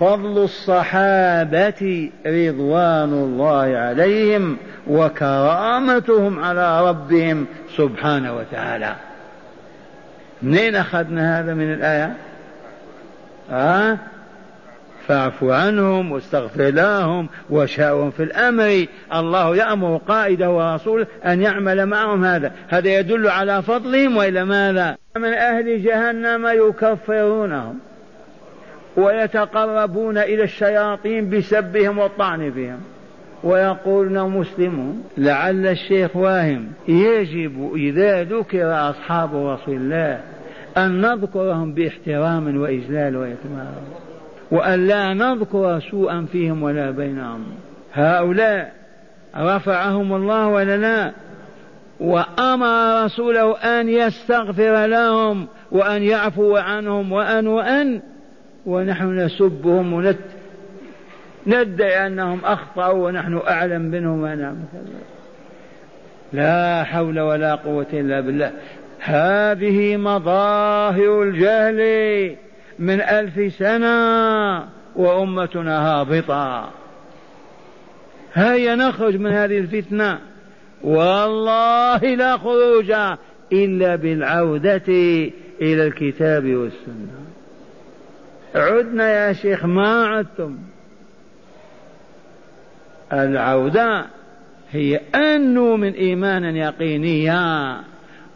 فضل 0.00 0.44
الصحابة 0.44 2.10
رضوان 2.26 3.12
الله 3.12 3.76
عليهم 3.76 4.56
وكرامتهم 4.86 6.44
على 6.44 6.88
ربهم 6.88 7.46
سبحانه 7.76 8.36
وتعالى. 8.36 8.94
منين 10.42 10.76
أخذنا 10.76 11.40
هذا 11.40 11.54
من 11.54 11.72
الآية؟ 11.72 12.14
ها 13.50 13.98
فاعف 15.06 15.44
عنهم 15.44 16.12
واستغفر 16.12 16.70
لهم 16.70 17.28
وشاورهم 17.50 18.10
في 18.10 18.22
الأمر. 18.22 18.86
الله 19.14 19.56
يأمر 19.56 19.96
قائده 19.96 20.50
ورسوله 20.50 21.06
أن 21.24 21.42
يعمل 21.42 21.86
معهم 21.86 22.24
هذا. 22.24 22.52
هذا 22.68 22.88
يدل 22.88 23.28
على 23.28 23.62
فضلهم 23.62 24.16
وإلى 24.16 24.44
ماذا؟ 24.44 24.96
من 25.16 25.32
أهل 25.32 25.82
جهنم 25.82 26.46
يكفرونهم. 26.46 27.89
ويتقربون 28.96 30.18
إلى 30.18 30.42
الشياطين 30.42 31.30
بسبهم 31.30 31.98
والطعن 31.98 32.52
فيهم 32.52 32.80
ويقولون 33.44 34.30
مسلمون. 34.30 35.04
لعل 35.18 35.66
الشيخ 35.66 36.16
واهم 36.16 36.68
يجب 36.88 37.74
إذا 37.74 38.24
ذكر 38.24 38.90
أصحاب 38.90 39.34
رسول 39.34 39.76
الله 39.76 40.20
أن 40.76 41.00
نذكرهم 41.00 41.74
باحترام 41.74 42.60
وإجلال 42.60 43.16
وإكرام 43.16 43.74
وأن 44.50 44.86
لا 44.86 45.14
نذكر 45.14 45.80
سوءا 45.90 46.26
فيهم 46.32 46.62
ولا 46.62 46.90
بينهم. 46.90 47.44
هؤلاء 47.92 48.72
رفعهم 49.36 50.12
الله 50.12 50.48
ولا 50.48 50.76
لا 50.76 51.12
وأمر 52.00 53.04
رسوله 53.04 53.56
أن 53.56 53.88
يستغفر 53.88 54.86
لهم 54.86 55.46
وأن 55.72 56.02
يعفو 56.02 56.56
عنهم 56.56 57.12
وأن 57.12 57.46
وأن 57.46 58.00
ونحن 58.66 59.18
نسبهم 59.18 59.92
ونت 59.92 60.18
ندعي 61.46 62.06
أنهم 62.06 62.40
أخطأوا 62.44 63.06
ونحن 63.06 63.40
أعلم 63.48 63.82
منهم 63.82 64.22
ونعم 64.22 64.56
لا 66.32 66.84
حول 66.84 67.20
ولا 67.20 67.54
قوة 67.54 67.86
إلا 67.92 68.20
بالله. 68.20 68.52
هذه 69.00 69.96
مظاهر 69.96 71.22
الجهل 71.22 71.80
من 72.78 73.00
ألف 73.00 73.54
سنة 73.54 74.68
وأمتنا 74.96 75.88
هابطة. 75.88 76.70
هيا 78.34 78.74
نخرج 78.74 79.16
من 79.16 79.32
هذه 79.32 79.58
الفتنة. 79.58 80.18
والله 80.82 81.98
لا 81.98 82.36
خروج 82.36 82.92
إلا 83.52 83.96
بالعودة 83.96 84.82
إلى 85.60 85.86
الكتاب 85.86 86.44
والسنة. 86.44 87.19
عدنا 88.54 89.10
يا 89.10 89.32
شيخ 89.32 89.64
ما 89.64 90.06
عدتم. 90.06 90.58
العودة 93.12 94.06
هي 94.70 95.00
أن 95.14 95.54
نؤمن 95.54 95.92
إيمانا 95.92 96.50
يقينيا 96.50 97.76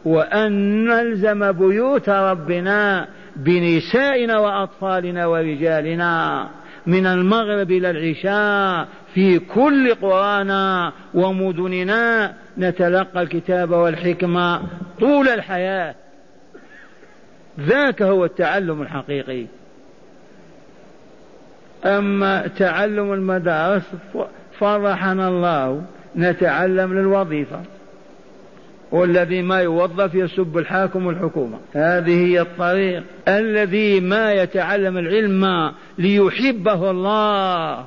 وأن 0.05 0.85
نلزم 0.85 1.53
بيوت 1.53 2.09
ربنا 2.09 3.09
بنسائنا 3.37 4.39
وأطفالنا 4.39 5.27
ورجالنا 5.27 6.49
من 6.87 7.07
المغرب 7.07 7.71
إلى 7.71 7.91
العشاء 7.91 8.89
في 9.15 9.39
كل 9.39 9.95
قرانا 9.95 10.93
ومدننا. 11.15 12.35
نتلقى 12.59 13.23
الكتاب 13.23 13.71
والحكمة 13.71 14.63
طول 15.01 15.29
الحياة. 15.29 15.95
ذاك 17.61 18.03
هو 18.03 18.25
التعلم 18.25 18.83
الحقيقي. 18.83 19.47
أما 21.85 22.47
تعلم 22.47 23.13
المدارس 23.13 23.83
فرحنا 24.59 25.29
الله 25.29 25.83
نتعلم 26.17 26.99
للوظيفة. 26.99 27.61
والذي 28.93 29.43
ما 29.43 29.61
يوظف 29.61 30.15
يسب 30.15 30.59
الحاكم 30.59 31.07
والحكومة. 31.07 31.59
هذه 31.73 32.27
هي 32.27 32.41
الطريق. 32.41 33.03
الذي 33.29 34.01
ما 34.01 34.33
يتعلم 34.33 34.99
العلم 34.99 35.73
ليحبه 35.99 36.91
الله. 36.91 37.85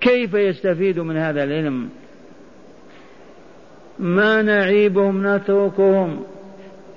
كيف 0.00 0.34
يستفيد 0.34 0.98
من 0.98 1.16
هذا 1.16 1.44
العلم؟ 1.44 1.88
ما 3.98 4.42
نعيبهم 4.42 5.26
نتركهم. 5.26 6.24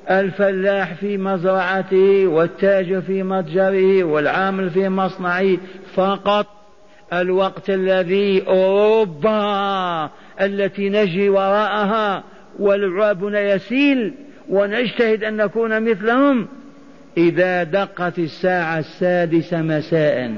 الفلاح 0.10 0.94
في 0.94 1.18
مزرعته 1.18 2.28
والتاجر 2.28 3.02
في 3.02 3.24
متجره 3.24 4.04
والعامل 4.04 4.70
في 4.70 4.90
مصنعه 4.90 5.58
فقط 5.94 6.48
الوقت 7.14 7.70
الذي 7.70 8.48
أوروبا 8.48 10.10
التي 10.42 10.90
نجري 10.90 11.30
وراءها 11.30 12.24
ولعابنا 12.60 13.42
يسيل 13.42 14.14
ونجتهد 14.50 15.24
أن 15.24 15.38
نكون 15.38 15.92
مثلهم. 15.92 16.48
إذا 17.18 17.64
دقت 17.64 18.20
الساعة 18.20 18.80
السادسة 18.80 19.62
مساء 19.62 20.34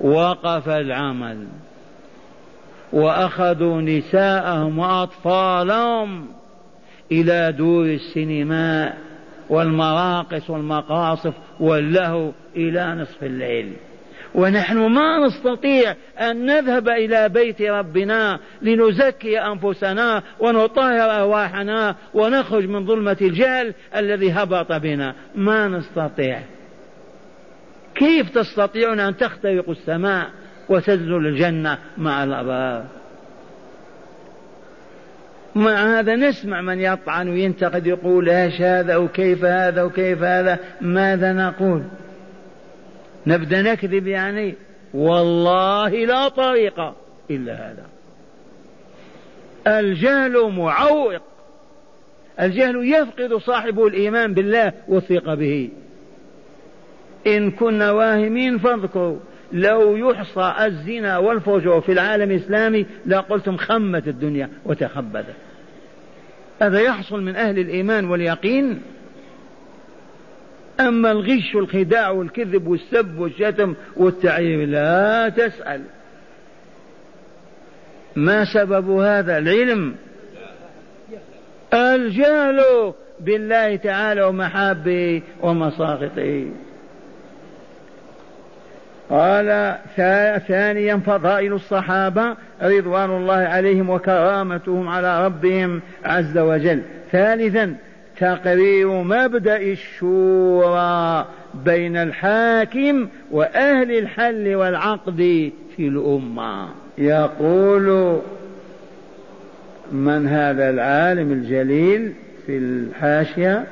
وقف 0.00 0.68
العمل 0.68 1.46
وأخذوا 2.92 3.80
نساءهم 3.80 4.78
وأطفالهم. 4.78 6.37
إلى 7.12 7.52
دور 7.52 7.84
السينما 7.84 8.94
والمراقص 9.48 10.50
والمقاصف 10.50 11.34
واللهو 11.60 12.32
إلى 12.56 12.94
نصف 12.94 13.24
الليل. 13.24 13.72
ونحن 14.34 14.76
ما 14.78 15.26
نستطيع 15.26 15.94
أن 16.18 16.46
نذهب 16.46 16.88
إلى 16.88 17.28
بيت 17.28 17.62
ربنا 17.62 18.38
لنزكي 18.62 19.40
أنفسنا 19.40 20.22
ونطهر 20.40 21.20
أرواحنا 21.20 21.94
ونخرج 22.14 22.68
من 22.68 22.86
ظلمة 22.86 23.16
الجهل 23.20 23.74
الذي 23.96 24.32
هبط 24.32 24.72
بنا. 24.72 25.14
ما 25.34 25.68
نستطيع. 25.68 26.40
كيف 27.94 28.30
تستطيعون 28.30 29.00
أن 29.00 29.16
تخترقوا 29.16 29.72
السماء 29.72 30.30
وتنزل 30.68 31.26
الجنة 31.26 31.78
مع 31.98 32.24
الأبرار؟ 32.24 32.97
مع 35.58 35.98
هذا 35.98 36.16
نسمع 36.16 36.60
من 36.60 36.80
يطعن 36.80 37.28
وينتقد 37.28 37.86
يقول 37.86 38.28
إيش 38.28 38.60
هذا 38.60 38.96
وكيف 38.96 39.44
هذا 39.44 39.82
وكيف 39.82 40.22
هذا؟ 40.22 40.58
ماذا 40.80 41.32
نقول؟ 41.32 41.82
نبدأ 43.26 43.62
نكذب 43.62 44.06
يعني؟ 44.06 44.54
والله 44.94 45.88
لا 45.88 46.28
طريق 46.28 46.94
إلا 47.30 47.52
هذا. 47.52 47.86
الجهل 49.66 50.52
معوق. 50.52 51.22
الجهل 52.40 52.94
يفقد 52.94 53.34
صاحبه 53.34 53.86
الإيمان 53.86 54.34
بالله 54.34 54.72
والثقه 54.88 55.34
به. 55.34 55.70
إن 57.26 57.50
كنا 57.50 57.90
واهمين 57.90 58.58
فاذكروا 58.58 59.18
لو 59.52 59.96
يحصى 59.96 60.54
الزنا 60.60 61.18
والفجور 61.18 61.80
في 61.80 61.92
العالم 61.92 62.30
الإسلامي 62.30 62.86
لقلتم 63.06 63.56
خمت 63.56 64.08
الدنيا 64.08 64.50
وتخبدت 64.64 65.47
هذا 66.60 66.80
يحصل 66.80 67.22
من 67.22 67.36
أهل 67.36 67.58
الإيمان 67.58 68.04
واليقين؟ 68.04 68.82
أما 70.80 71.10
الغش 71.10 71.54
والخداع 71.54 72.10
والكذب 72.10 72.66
والسب 72.66 73.18
والشتم 73.18 73.74
والتعيير 73.96 74.68
لا 74.68 75.28
تسأل. 75.28 75.82
ما 78.16 78.44
سبب 78.54 78.90
هذا 78.90 79.38
العلم؟ 79.38 79.94
الجهل 81.74 82.92
بالله 83.20 83.76
تعالى 83.76 84.22
ومحابه 84.22 85.22
ومساخطه 85.42 86.46
قال 89.10 89.76
ثانيا 90.48 90.96
فضائل 90.96 91.52
الصحابة 91.52 92.36
رضوان 92.62 93.10
الله 93.10 93.34
عليهم 93.34 93.90
وكرامتهم 93.90 94.88
على 94.88 95.26
ربهم 95.26 95.80
عز 96.04 96.38
وجل. 96.38 96.82
ثالثا 97.12 97.74
تقرير 98.20 98.88
مبدأ 98.88 99.56
الشورى 99.56 101.26
بين 101.64 101.96
الحاكم 101.96 103.08
وأهل 103.30 103.98
الحل 103.98 104.54
والعقد 104.54 105.50
في 105.76 105.88
الأمة. 105.88 106.68
يقول 106.98 108.18
من 109.92 110.28
هذا 110.28 110.70
العالم 110.70 111.32
الجليل 111.32 112.12
في 112.46 112.58
الحاشية؟ 112.58 113.64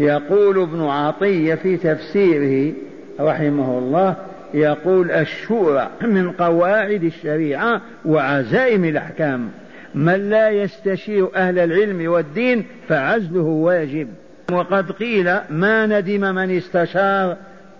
يقول 0.00 0.62
ابن 0.62 0.82
عطية 0.82 1.54
في 1.54 1.76
تفسيره 1.76 2.72
رحمه 3.20 3.78
الله 3.78 4.16
يقول 4.54 5.10
الشورى 5.10 5.88
من 6.02 6.30
قواعد 6.30 7.04
الشريعة 7.04 7.80
وعزائم 8.04 8.84
الأحكام. 8.84 9.48
من 9.94 10.30
لا 10.30 10.50
يستشير 10.50 11.28
أهل 11.34 11.58
العلم 11.58 12.10
والدين 12.10 12.64
فعزله 12.88 13.40
واجب. 13.40 14.08
وقد 14.52 14.92
قيل 14.92 15.38
ما 15.50 15.86
ندم 15.86 16.34
من 16.34 16.56
استشار 16.56 17.36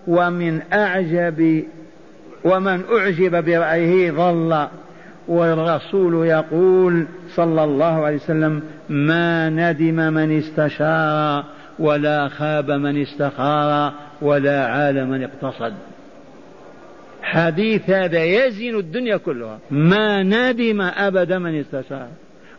ومن 0.07 0.59
أعجب 0.73 1.63
ومن 2.43 2.81
أعجب 2.97 3.45
برأيه 3.45 4.11
ضل 4.11 4.67
والرسول 5.27 6.27
يقول 6.27 7.05
صلى 7.35 7.63
الله 7.63 8.05
عليه 8.05 8.15
وسلم 8.15 8.61
ما 8.89 9.49
ندم 9.49 10.13
من 10.13 10.37
استشار. 10.37 11.45
ولا 11.81 12.27
خاب 12.27 12.71
من 12.71 13.01
استخار 13.01 13.93
ولا 14.21 14.65
عال 14.65 15.07
من 15.07 15.23
اقتصد. 15.23 15.73
حديث 17.23 17.89
هذا 17.89 18.23
يزن 18.23 18.75
الدنيا 18.79 19.17
كلها. 19.17 19.59
ما 19.71 20.23
ندم 20.23 20.81
أبدا 20.81 21.39
من 21.39 21.59
استشار. 21.59 22.07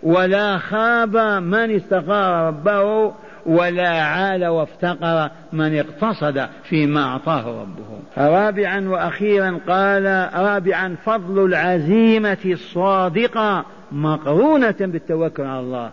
ولا 0.02 0.58
خاب 0.58 1.16
من 1.42 1.76
استخار 1.76 2.46
ربه 2.46 3.12
ولا 3.46 4.02
عال 4.02 4.46
وافتقر 4.46 5.30
من 5.52 5.78
اقتصد 5.78 6.48
فيما 6.64 7.02
أعطاه 7.02 7.62
ربه. 7.62 8.28
رابعا 8.28 8.88
وأخيرا 8.88 9.60
قال 9.68 10.28
رابعا 10.34 10.96
فضل 11.04 11.44
العزيمة 11.44 12.38
الصادقة 12.44 13.64
مقرونة 13.92 14.76
بالتوكل 14.80 15.42
على 15.42 15.60
الله. 15.60 15.90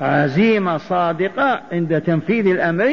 عزيمة 0.00 0.76
صادقة 0.76 1.60
عند 1.72 2.00
تنفيذ 2.00 2.46
الأمر 2.46 2.92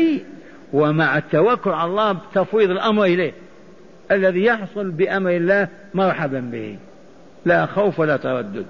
ومع 0.74 1.18
التوكل 1.18 1.70
على 1.70 1.90
الله 1.90 2.18
تفويض 2.34 2.70
الأمر 2.70 3.04
إليه. 3.04 3.32
الذي 4.12 4.44
يحصل 4.44 4.92
بأمر 4.92 5.30
الله 5.30 5.68
مرحبا 5.94 6.40
به. 6.40 6.78
لا 7.46 7.66
خوف 7.66 8.00
ولا 8.00 8.18
تردد. 8.18 8.66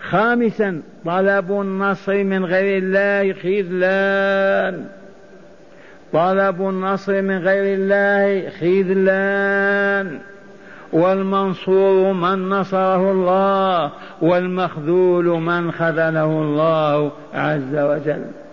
خامسا 0.00 0.82
طلب 1.04 1.60
النصر 1.60 2.24
من 2.24 2.44
غير 2.44 2.82
الله 2.82 3.32
خذلان. 3.32 4.86
طلب 6.12 6.68
النصر 6.68 7.22
من 7.22 7.38
غير 7.38 7.78
الله 7.78 8.50
خذلان. 8.50 10.18
والمنصور 10.92 12.12
من 12.12 12.48
نصره 12.48 13.12
الله 13.12 13.90
والمخذول 14.22 15.24
من 15.24 15.72
خذله 15.72 16.24
الله 16.24 17.10
عز 17.34 17.74
وجل. 17.74 18.45